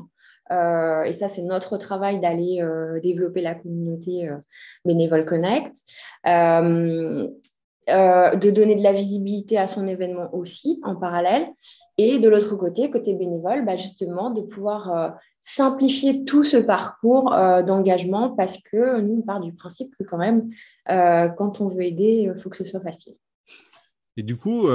euh, 0.51 1.03
et 1.03 1.13
ça, 1.13 1.27
c'est 1.27 1.43
notre 1.43 1.77
travail 1.77 2.19
d'aller 2.19 2.59
euh, 2.62 2.99
développer 3.01 3.41
la 3.41 3.55
communauté 3.55 4.29
euh, 4.29 4.38
Bénévole 4.85 5.25
Connect. 5.25 5.73
de 6.25 7.31
donner 8.51 8.75
de 8.75 8.83
la 8.83 8.91
visibilité 8.91 9.57
à 9.57 9.65
son 9.67 9.88
événement 9.88 10.29
aussi 10.33 10.79
en 10.83 10.95
parallèle. 10.95 11.47
Et 11.97 12.19
de 12.19 12.29
l'autre 12.29 12.55
côté, 12.55 12.91
côté 12.91 13.15
bénévole, 13.15 13.65
bah, 13.65 13.75
justement, 13.75 14.29
de 14.29 14.41
pouvoir 14.41 15.15
simplifier 15.41 16.23
tout 16.23 16.43
ce 16.43 16.57
parcours 16.57 17.31
d'engagement 17.31 18.35
parce 18.35 18.62
que 18.62 19.01
nous, 19.01 19.19
on 19.19 19.21
part 19.23 19.39
du 19.39 19.53
principe 19.53 19.91
que 19.97 20.03
quand 20.03 20.19
même, 20.19 20.51
quand 20.85 21.62
on 21.62 21.67
veut 21.67 21.81
aider, 21.83 22.29
il 22.29 22.35
faut 22.35 22.51
que 22.51 22.57
ce 22.57 22.63
soit 22.63 22.79
facile. 22.79 23.15
Et 24.17 24.23
du 24.23 24.38
coup, 24.38 24.67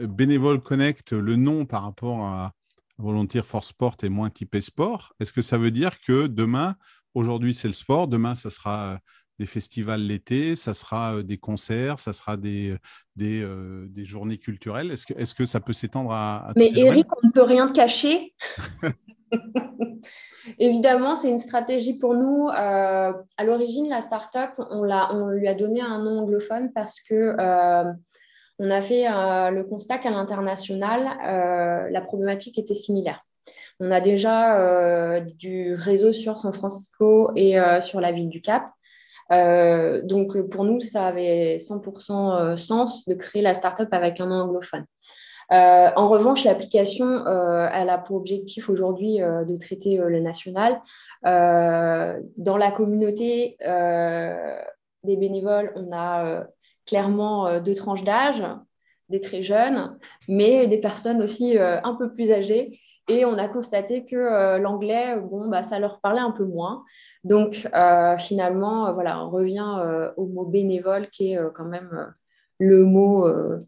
Bénévole 0.00 0.60
Connect, 0.60 1.12
le 1.12 1.36
nom 1.36 1.64
par 1.64 1.84
rapport 1.84 2.24
à, 2.24 2.54
Volontaire 2.98 3.46
for 3.46 3.64
Sport 3.64 3.96
est 4.02 4.08
moins 4.08 4.30
typé 4.30 4.60
sport. 4.60 5.14
Est-ce 5.20 5.32
que 5.32 5.42
ça 5.42 5.56
veut 5.56 5.70
dire 5.70 6.00
que 6.00 6.26
demain, 6.26 6.76
aujourd'hui 7.14 7.54
c'est 7.54 7.68
le 7.68 7.74
sport, 7.74 8.08
demain 8.08 8.34
ça 8.34 8.50
sera 8.50 8.94
euh, 8.94 8.96
des 9.38 9.46
festivals 9.46 10.00
l'été, 10.00 10.56
ça 10.56 10.74
sera 10.74 11.14
euh, 11.14 11.22
des 11.22 11.38
concerts, 11.38 12.00
ça 12.00 12.12
sera 12.12 12.36
des, 12.36 12.76
euh, 13.20 13.86
des, 13.88 14.04
journées 14.04 14.38
culturelles? 14.38 14.90
Est-ce 14.90 15.06
que, 15.06 15.14
est 15.14 15.32
que 15.32 15.44
ça 15.44 15.60
peut 15.60 15.72
s'étendre 15.72 16.10
à... 16.12 16.52
Mais 16.56 16.72
Eric, 16.74 17.06
on 17.22 17.28
ne 17.28 17.32
peut 17.32 17.42
rien 17.42 17.68
te 17.68 17.72
cacher. 17.72 18.34
Évidemment, 20.58 21.14
c'est 21.14 21.28
une 21.28 21.38
stratégie 21.38 21.98
pour 21.98 22.14
nous. 22.14 22.48
à 22.48 23.44
l'origine, 23.44 23.88
la 23.88 24.00
startup, 24.00 24.50
on, 24.58 24.88
on 24.88 25.28
lui 25.28 25.46
a 25.46 25.54
donné 25.54 25.80
un 25.80 26.02
nom 26.02 26.20
anglophone 26.20 26.72
parce 26.72 27.00
que 27.00 27.36
on 28.58 28.70
a 28.70 28.82
fait 28.82 29.06
euh, 29.08 29.50
le 29.50 29.64
constat 29.64 29.98
qu'à 29.98 30.10
l'international, 30.10 31.08
euh, 31.26 31.88
la 31.90 32.00
problématique 32.00 32.58
était 32.58 32.74
similaire. 32.74 33.24
On 33.80 33.90
a 33.92 34.00
déjà 34.00 35.20
du 35.20 35.72
réseau 35.74 36.12
sur 36.12 36.40
San 36.40 36.52
Francisco 36.52 37.30
et 37.36 37.56
sur 37.80 38.00
la 38.00 38.10
ville 38.10 38.28
du 38.28 38.40
Cap. 38.40 38.64
donc 39.30 40.36
pour 40.50 40.64
nous, 40.64 40.80
ça 40.80 41.06
avait 41.06 41.58
100% 41.58 42.56
sens 42.56 43.06
de 43.06 43.14
créer 43.14 43.40
la 43.40 43.54
startup 43.54 43.88
avec 43.92 44.20
un 44.20 44.32
anglophone. 44.32 44.84
Euh, 45.50 45.90
en 45.96 46.08
revanche, 46.08 46.44
l'application, 46.44 47.06
euh, 47.26 47.68
elle 47.72 47.88
a 47.88 47.96
pour 47.98 48.16
objectif 48.16 48.68
aujourd'hui 48.68 49.22
euh, 49.22 49.44
de 49.44 49.56
traiter 49.56 49.96
le 49.96 50.20
national. 50.20 50.80
dans 51.24 52.56
la 52.56 52.70
communauté 52.70 53.56
des 55.04 55.16
bénévoles, 55.16 55.72
on 55.74 55.90
a 55.92 56.44
clairement 56.88 57.60
deux 57.60 57.74
tranches 57.74 58.02
d'âge, 58.02 58.42
des 59.08 59.20
très 59.20 59.42
jeunes, 59.42 59.96
mais 60.28 60.66
des 60.66 60.78
personnes 60.78 61.22
aussi 61.22 61.56
un 61.58 61.94
peu 61.94 62.12
plus 62.12 62.32
âgées. 62.32 62.80
Et 63.10 63.24
on 63.24 63.38
a 63.38 63.48
constaté 63.48 64.04
que 64.04 64.58
l'anglais, 64.58 65.16
bon, 65.18 65.48
bah, 65.48 65.62
ça 65.62 65.78
leur 65.78 66.00
parlait 66.00 66.20
un 66.20 66.32
peu 66.32 66.44
moins. 66.44 66.84
Donc, 67.24 67.68
finalement, 68.18 68.92
voilà, 68.92 69.24
on 69.24 69.30
revient 69.30 70.10
au 70.16 70.26
mot 70.26 70.44
bénévole 70.44 71.08
qui 71.10 71.34
est 71.34 71.38
quand 71.54 71.66
même 71.66 72.12
le 72.58 72.84
mot 72.84 73.26
euh, 73.26 73.66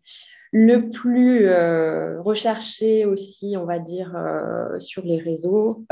le 0.52 0.90
plus 0.90 1.46
euh, 1.46 2.20
recherché 2.20 3.06
aussi, 3.06 3.54
on 3.56 3.64
va 3.64 3.78
dire, 3.78 4.14
euh, 4.16 4.78
sur 4.78 5.04
les 5.04 5.18
réseaux 5.18 5.85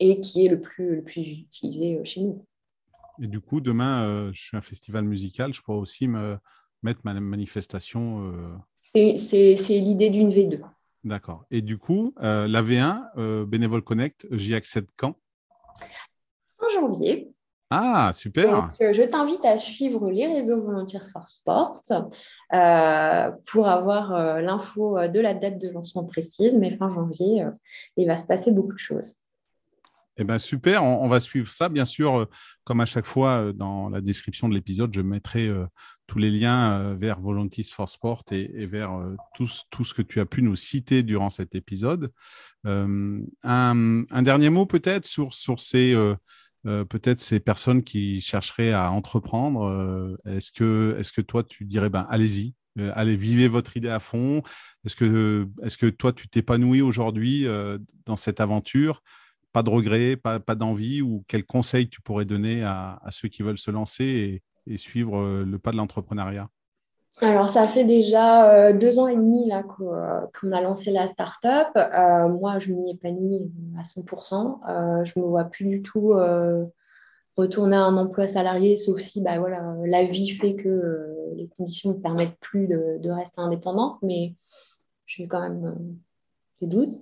et 0.00 0.20
qui 0.20 0.44
est 0.44 0.48
le 0.48 0.60
plus, 0.60 0.96
le 0.96 1.02
plus 1.02 1.30
utilisé 1.30 2.00
chez 2.04 2.22
nous. 2.22 2.44
Et 3.20 3.26
du 3.26 3.40
coup, 3.40 3.60
demain, 3.60 4.30
je 4.32 4.40
suis 4.40 4.56
un 4.56 4.60
festival 4.60 5.04
musical, 5.04 5.54
je 5.54 5.62
pourrais 5.62 5.78
aussi 5.78 6.08
me 6.08 6.36
mettre 6.82 7.00
ma 7.04 7.14
manifestation. 7.14 8.32
C'est 8.92 9.14
l'idée 9.70 10.10
d'une 10.10 10.30
V2. 10.30 10.60
D'accord. 11.04 11.44
Et 11.50 11.62
du 11.62 11.78
coup, 11.78 12.14
la 12.18 12.62
V1, 12.62 13.44
Bénévole 13.44 13.82
Connect, 13.82 14.26
j'y 14.30 14.54
accède 14.54 14.86
quand? 14.96 15.16
En 16.58 16.68
janvier. 16.68 17.34
Ah, 17.70 18.12
super. 18.14 18.70
Euh, 18.80 18.92
je 18.92 19.02
t'invite 19.02 19.44
à 19.44 19.56
suivre 19.56 20.08
les 20.10 20.26
réseaux 20.26 20.60
Volunteers 20.60 21.10
for 21.12 21.26
Sport 21.26 21.82
euh, 22.52 23.30
pour 23.46 23.68
avoir 23.68 24.14
euh, 24.14 24.40
l'info 24.40 24.96
de 25.08 25.20
la 25.20 25.34
date 25.34 25.58
de 25.58 25.70
lancement 25.70 26.04
précise. 26.04 26.54
Mais 26.54 26.70
fin 26.70 26.88
janvier, 26.88 27.46
il 27.96 28.06
va 28.06 28.14
se 28.16 28.26
passer 28.26 28.52
beaucoup 28.52 28.74
de 28.74 28.78
choses. 28.78 29.16
Eh 30.16 30.24
ben 30.24 30.38
super, 30.38 30.84
on, 30.84 31.08
va 31.08 31.18
suivre 31.18 31.48
ça. 31.48 31.68
Bien 31.68 31.84
sûr, 31.84 32.28
comme 32.62 32.80
à 32.80 32.86
chaque 32.86 33.06
fois, 33.06 33.52
dans 33.52 33.88
la 33.88 34.00
description 34.00 34.48
de 34.48 34.54
l'épisode, 34.54 34.94
je 34.94 35.00
mettrai 35.00 35.50
tous 36.06 36.20
les 36.20 36.30
liens 36.30 36.94
vers 36.94 37.18
Volunteers 37.18 37.64
for 37.64 37.88
Sport 37.88 38.22
et, 38.30 38.66
vers 38.66 38.92
tout, 39.34 39.48
ce 39.48 39.92
que 39.92 40.02
tu 40.02 40.20
as 40.20 40.24
pu 40.24 40.42
nous 40.42 40.54
citer 40.54 41.02
durant 41.02 41.30
cet 41.30 41.56
épisode. 41.56 42.12
Un, 42.64 44.22
dernier 44.22 44.50
mot 44.50 44.66
peut-être 44.66 45.04
sur, 45.04 45.34
sur 45.34 45.58
ces 45.58 45.96
euh, 46.66 46.84
peut-être 46.84 47.20
ces 47.20 47.40
personnes 47.40 47.82
qui 47.82 48.20
chercheraient 48.22 48.72
à 48.72 48.90
entreprendre, 48.90 49.64
euh, 49.66 50.16
est-ce 50.24 50.50
que, 50.50 50.96
est 50.98 51.12
que 51.12 51.20
toi, 51.20 51.42
tu 51.42 51.64
dirais, 51.66 51.90
ben, 51.90 52.06
allez-y, 52.08 52.54
euh, 52.78 52.90
allez, 52.94 53.16
vivez 53.16 53.48
votre 53.48 53.76
idée 53.76 53.90
à 53.90 54.00
fond 54.00 54.42
Est-ce 54.84 54.96
que, 54.96 55.46
est 55.62 55.76
que 55.76 55.86
toi, 55.90 56.12
tu 56.14 56.28
t'épanouis 56.28 56.80
aujourd'hui 56.80 57.46
dans 58.06 58.16
cette 58.16 58.40
aventure? 58.40 59.02
Pas 59.54 59.62
de 59.62 59.70
regrets, 59.70 60.16
pas, 60.16 60.38
d'envie 60.54 61.00
Ou 61.00 61.24
quels 61.28 61.46
conseils 61.46 61.88
tu 61.88 62.02
pourrais 62.02 62.26
donner 62.26 62.62
à, 62.62 63.00
ceux 63.10 63.28
qui 63.28 63.42
veulent 63.42 63.56
se 63.56 63.70
lancer 63.70 64.42
et 64.66 64.76
suivre 64.76 65.44
le 65.44 65.58
pas 65.58 65.72
de 65.72 65.78
l'entrepreneuriat? 65.78 66.50
Alors, 67.22 67.48
ça 67.48 67.66
fait 67.68 67.84
déjà 67.84 68.50
euh, 68.50 68.72
deux 68.72 68.98
ans 68.98 69.06
et 69.06 69.14
demi 69.14 69.48
là, 69.48 69.62
qu'on 69.62 70.52
a 70.52 70.60
lancé 70.60 70.90
la 70.90 71.06
start-up. 71.06 71.68
Euh, 71.76 72.28
moi, 72.28 72.58
je 72.58 72.72
m'y 72.72 72.90
épanouis 72.90 73.52
à 73.78 73.84
100%. 73.84 74.60
Euh, 74.68 75.04
je 75.04 75.12
ne 75.16 75.24
me 75.24 75.28
vois 75.28 75.44
plus 75.44 75.64
du 75.64 75.82
tout 75.82 76.14
retourner 77.36 77.76
à 77.76 77.82
un 77.82 77.96
emploi 77.96 78.28
salarié, 78.28 78.76
sauf 78.76 79.00
si 79.00 79.20
bah, 79.20 79.38
voilà, 79.38 79.74
la 79.86 80.04
vie 80.04 80.30
fait 80.30 80.54
que 80.54 81.32
les 81.36 81.48
conditions 81.56 81.90
ne 81.90 81.94
permettent 81.94 82.38
plus 82.40 82.68
de, 82.68 83.10
rester 83.10 83.40
indépendante, 83.40 83.98
mais 84.02 84.34
j'ai 85.06 85.26
quand 85.26 85.40
même 85.40 85.96
des 86.60 86.68
doutes. 86.68 86.94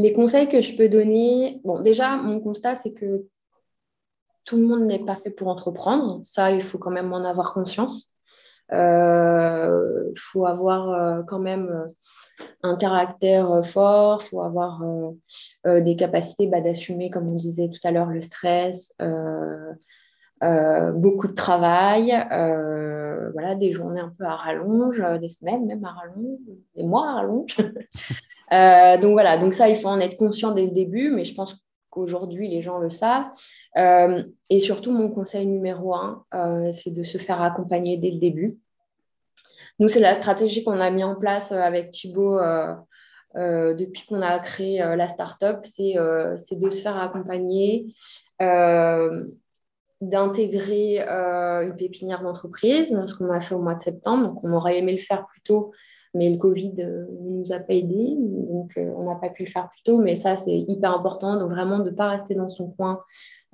Les 0.00 0.12
conseils 0.12 0.48
que 0.48 0.60
je 0.60 0.76
peux 0.76 0.88
donner, 0.88 1.60
bon, 1.64 1.80
déjà, 1.80 2.16
mon 2.16 2.40
constat, 2.40 2.74
c'est 2.74 2.92
que 2.92 3.26
tout 4.44 4.56
le 4.56 4.66
monde 4.66 4.86
n'est 4.86 5.04
pas 5.04 5.16
fait 5.16 5.30
pour 5.30 5.48
entreprendre. 5.48 6.20
Ça, 6.24 6.50
il 6.50 6.62
faut 6.62 6.78
quand 6.78 6.90
même 6.90 7.12
en 7.12 7.24
avoir 7.24 7.52
conscience. 7.52 8.14
Il 8.72 8.76
euh, 8.76 10.12
faut 10.16 10.46
avoir 10.46 10.90
euh, 10.90 11.22
quand 11.26 11.40
même 11.40 11.68
euh, 11.68 12.44
un 12.62 12.76
caractère 12.76 13.64
fort, 13.64 14.20
il 14.22 14.28
faut 14.28 14.42
avoir 14.42 14.80
des 15.66 15.96
capacités 15.96 16.46
bah, 16.46 16.60
d'assumer, 16.60 17.10
comme 17.10 17.28
on 17.28 17.34
disait 17.34 17.68
tout 17.68 17.80
à 17.86 17.90
l'heure, 17.90 18.08
le 18.08 18.22
stress, 18.22 18.94
beaucoup 20.40 21.28
de 21.28 21.34
travail, 21.34 22.08
voilà, 23.32 23.54
des 23.54 23.72
journées 23.72 24.00
un 24.00 24.12
peu 24.16 24.24
à 24.24 24.36
rallonge, 24.36 25.02
des 25.20 25.28
semaines 25.28 25.66
même 25.66 25.84
à 25.84 25.92
rallonge, 25.92 26.38
des 26.76 26.82
mois 26.82 27.10
à 27.10 27.14
rallonge. 27.14 27.56
donc 29.02 29.12
voilà, 29.12 29.38
donc 29.38 29.52
ça, 29.52 29.68
il 29.68 29.76
faut 29.76 29.88
en 29.88 30.00
être 30.00 30.16
conscient 30.16 30.52
dès 30.52 30.64
le 30.64 30.72
début, 30.72 31.10
mais 31.10 31.24
je 31.24 31.34
pense 31.34 31.64
qu'aujourd'hui 31.90 32.48
les 32.48 32.62
gens 32.62 32.78
le 32.78 32.90
savent. 32.90 33.26
Euh, 33.76 34.22
et 34.48 34.60
surtout, 34.60 34.92
mon 34.92 35.10
conseil 35.10 35.46
numéro 35.46 35.94
un, 35.94 36.24
euh, 36.34 36.72
c'est 36.72 36.94
de 36.94 37.02
se 37.02 37.18
faire 37.18 37.42
accompagner 37.42 37.98
dès 37.98 38.10
le 38.10 38.18
début. 38.18 38.58
Nous, 39.78 39.88
c'est 39.88 40.00
la 40.00 40.14
stratégie 40.14 40.64
qu'on 40.64 40.80
a 40.80 40.90
mis 40.90 41.04
en 41.04 41.16
place 41.16 41.52
euh, 41.52 41.60
avec 41.60 41.90
Thibaut 41.90 42.38
depuis 43.34 44.06
qu'on 44.06 44.22
a 44.22 44.40
créé 44.40 44.78
la 44.78 45.06
startup, 45.06 45.58
c'est 45.62 45.94
de 45.94 46.70
se 46.70 46.82
faire 46.82 46.96
accompagner, 46.96 47.86
d'intégrer 50.00 51.00
une 51.00 51.76
pépinière 51.76 52.22
d'entreprise, 52.22 52.88
ce 52.88 53.14
qu'on 53.14 53.30
a 53.30 53.40
fait 53.40 53.54
au 53.54 53.60
mois 53.60 53.74
de 53.74 53.80
septembre. 53.80 54.28
Donc, 54.28 54.44
on 54.44 54.52
aurait 54.52 54.78
aimé 54.78 54.92
le 54.92 54.98
faire 54.98 55.26
plus 55.26 55.42
tôt, 55.42 55.72
mais 56.14 56.30
le 56.30 56.38
Covid 56.38 56.74
euh, 56.80 57.06
ne 57.08 57.38
nous 57.38 57.52
a 57.52 57.58
pas 57.60 57.74
aidés, 57.74 58.16
donc 58.18 58.76
euh, 58.76 58.92
on 58.96 59.08
n'a 59.08 59.16
pas 59.16 59.30
pu 59.30 59.44
le 59.44 59.50
faire 59.50 59.68
plus 59.68 59.82
tôt, 59.82 59.98
mais 59.98 60.14
ça 60.14 60.36
c'est 60.36 60.56
hyper 60.56 60.92
important, 60.92 61.38
donc 61.38 61.50
vraiment 61.50 61.78
de 61.78 61.90
ne 61.90 61.94
pas 61.94 62.08
rester 62.08 62.34
dans 62.34 62.50
son 62.50 62.68
coin, 62.70 63.00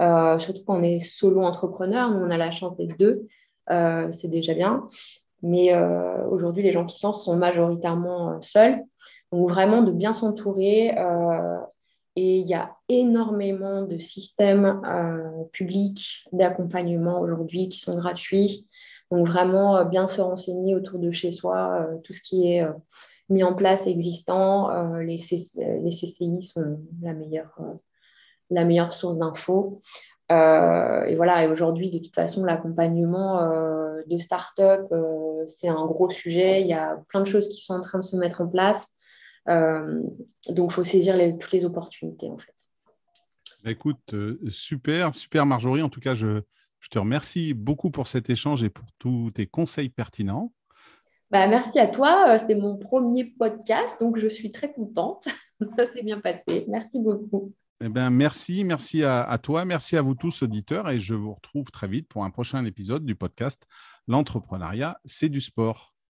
euh, 0.01 0.39
surtout 0.39 0.63
quand 0.67 0.79
on 0.79 0.83
est 0.83 1.01
solo 1.01 1.43
entrepreneur, 1.43 2.11
nous 2.11 2.25
on 2.25 2.31
a 2.31 2.37
la 2.37 2.51
chance 2.51 2.77
d'être 2.77 2.99
deux, 2.99 3.27
c'est 4.13 4.29
déjà 4.29 4.55
bien, 4.55 4.87
mais 5.43 5.77
aujourd'hui 6.31 6.63
les 6.63 6.71
gens 6.71 6.87
qui 6.87 6.97
se 6.97 7.05
lancent 7.05 7.25
sont 7.25 7.37
majoritairement 7.37 8.41
seuls, 8.41 8.81
donc 9.33 9.49
vraiment 9.49 9.83
de 9.83 9.91
bien 9.91 10.13
s'entourer. 10.13 10.95
Et 12.17 12.39
il 12.39 12.49
y 12.49 12.55
a 12.55 12.77
énormément 12.89 13.83
de 13.83 13.99
systèmes 13.99 14.81
publics 15.53 16.27
d'accompagnement 16.33 17.21
aujourd'hui 17.21 17.69
qui 17.69 17.79
sont 17.79 17.97
gratuits. 17.97 18.67
Donc 19.11 19.27
vraiment 19.27 19.77
euh, 19.77 19.85
bien 19.85 20.07
se 20.07 20.21
renseigner 20.21 20.75
autour 20.75 20.99
de 20.99 21.11
chez 21.11 21.31
soi, 21.31 21.81
euh, 21.81 21.99
tout 22.03 22.13
ce 22.13 22.21
qui 22.21 22.53
est 22.53 22.63
euh, 22.63 22.73
mis 23.29 23.43
en 23.43 23.55
place 23.55 23.87
existant. 23.87 24.71
les, 25.01 25.17
CCI 25.17 26.43
sont 26.43 26.79
la 27.03 27.13
meilleure, 27.13 27.59
la 28.51 28.65
meilleure 28.65 28.93
source 28.93 29.19
d'infos. 29.19 29.83
et 30.31 31.15
voilà, 31.17 31.43
et 31.43 31.49
aujourd'hui, 31.49 31.91
de 31.91 31.99
toute 31.99 32.15
façon, 32.15 32.45
l'accompagnement 32.45 33.51
de 34.07 34.19
start-up, 34.19 34.87
c'est 35.49 35.67
un 35.67 35.87
gros 35.87 36.09
sujet. 36.09 36.61
Il 36.61 36.69
y 36.69 36.73
a 36.73 37.03
plein 37.09 37.21
de 37.21 37.27
choses 37.27 37.49
qui 37.49 37.61
sont 37.61 37.75
en 37.75 37.81
train 37.81 37.99
de 37.99 38.05
se 38.05 38.15
mettre 38.15 38.43
en 38.43 38.47
place. 38.47 38.91
Donc, 39.47 40.71
il 40.71 40.75
faut 40.75 40.85
saisir 40.85 41.17
toutes 41.39 41.53
les 41.53 41.65
opportunités, 41.65 42.31
en 42.31 42.39
fait. 42.39 42.55
Bah, 43.65 43.71
écoute, 43.71 44.15
super, 44.49 45.15
super 45.15 45.47
Marjorie. 45.47 45.83
En 45.83 45.89
tout 45.89 46.01
cas, 46.01 46.15
je, 46.15 46.43
je 46.81 46.89
te 46.89 46.99
remercie 46.99 47.53
beaucoup 47.53 47.91
pour 47.91 48.07
cet 48.07 48.31
échange 48.31 48.63
et 48.63 48.71
pour 48.71 48.87
tous 48.99 49.33
tes 49.33 49.47
conseils 49.47 49.89
pertinents. 49.89 50.53
Bah, 51.31 51.49
merci 51.49 51.79
à 51.81 51.89
toi. 51.89 52.35
Euh, 52.35 52.39
c'était 52.39 52.55
mon 52.55 52.77
premier 52.77 53.25
podcast, 53.25 54.01
donc 54.01 54.19
je 54.19 54.29
suis 54.29 54.53
très 54.53 54.73
contente. 54.73 55.27
Ça 55.77 55.87
s'est 55.87 56.03
bien 56.03 56.21
passé. 56.21 56.65
Merci 56.69 57.01
beaucoup. 57.01 57.53
Eh 57.81 57.89
ben, 57.89 58.11
merci, 58.11 58.63
merci 58.63 59.03
à, 59.03 59.23
à, 59.23 59.37
toi, 59.39 59.65
merci 59.65 59.97
à 59.97 60.03
vous 60.03 60.15
tous 60.15 60.43
auditeurs 60.43 60.89
et 60.89 61.01
je 61.01 61.15
vous 61.15 61.35
retrouve 61.35 61.71
très 61.71 61.89
vite 61.89 62.09
pour 62.09 62.25
un 62.25 62.31
prochain 62.31 62.65
épisode 62.65 63.05
du 63.05 63.17
podcast 63.17 63.67
L'entrepreneuriat, 64.07 64.99
c'est 65.05 65.29
du 65.29 65.41
sport. 65.41 65.96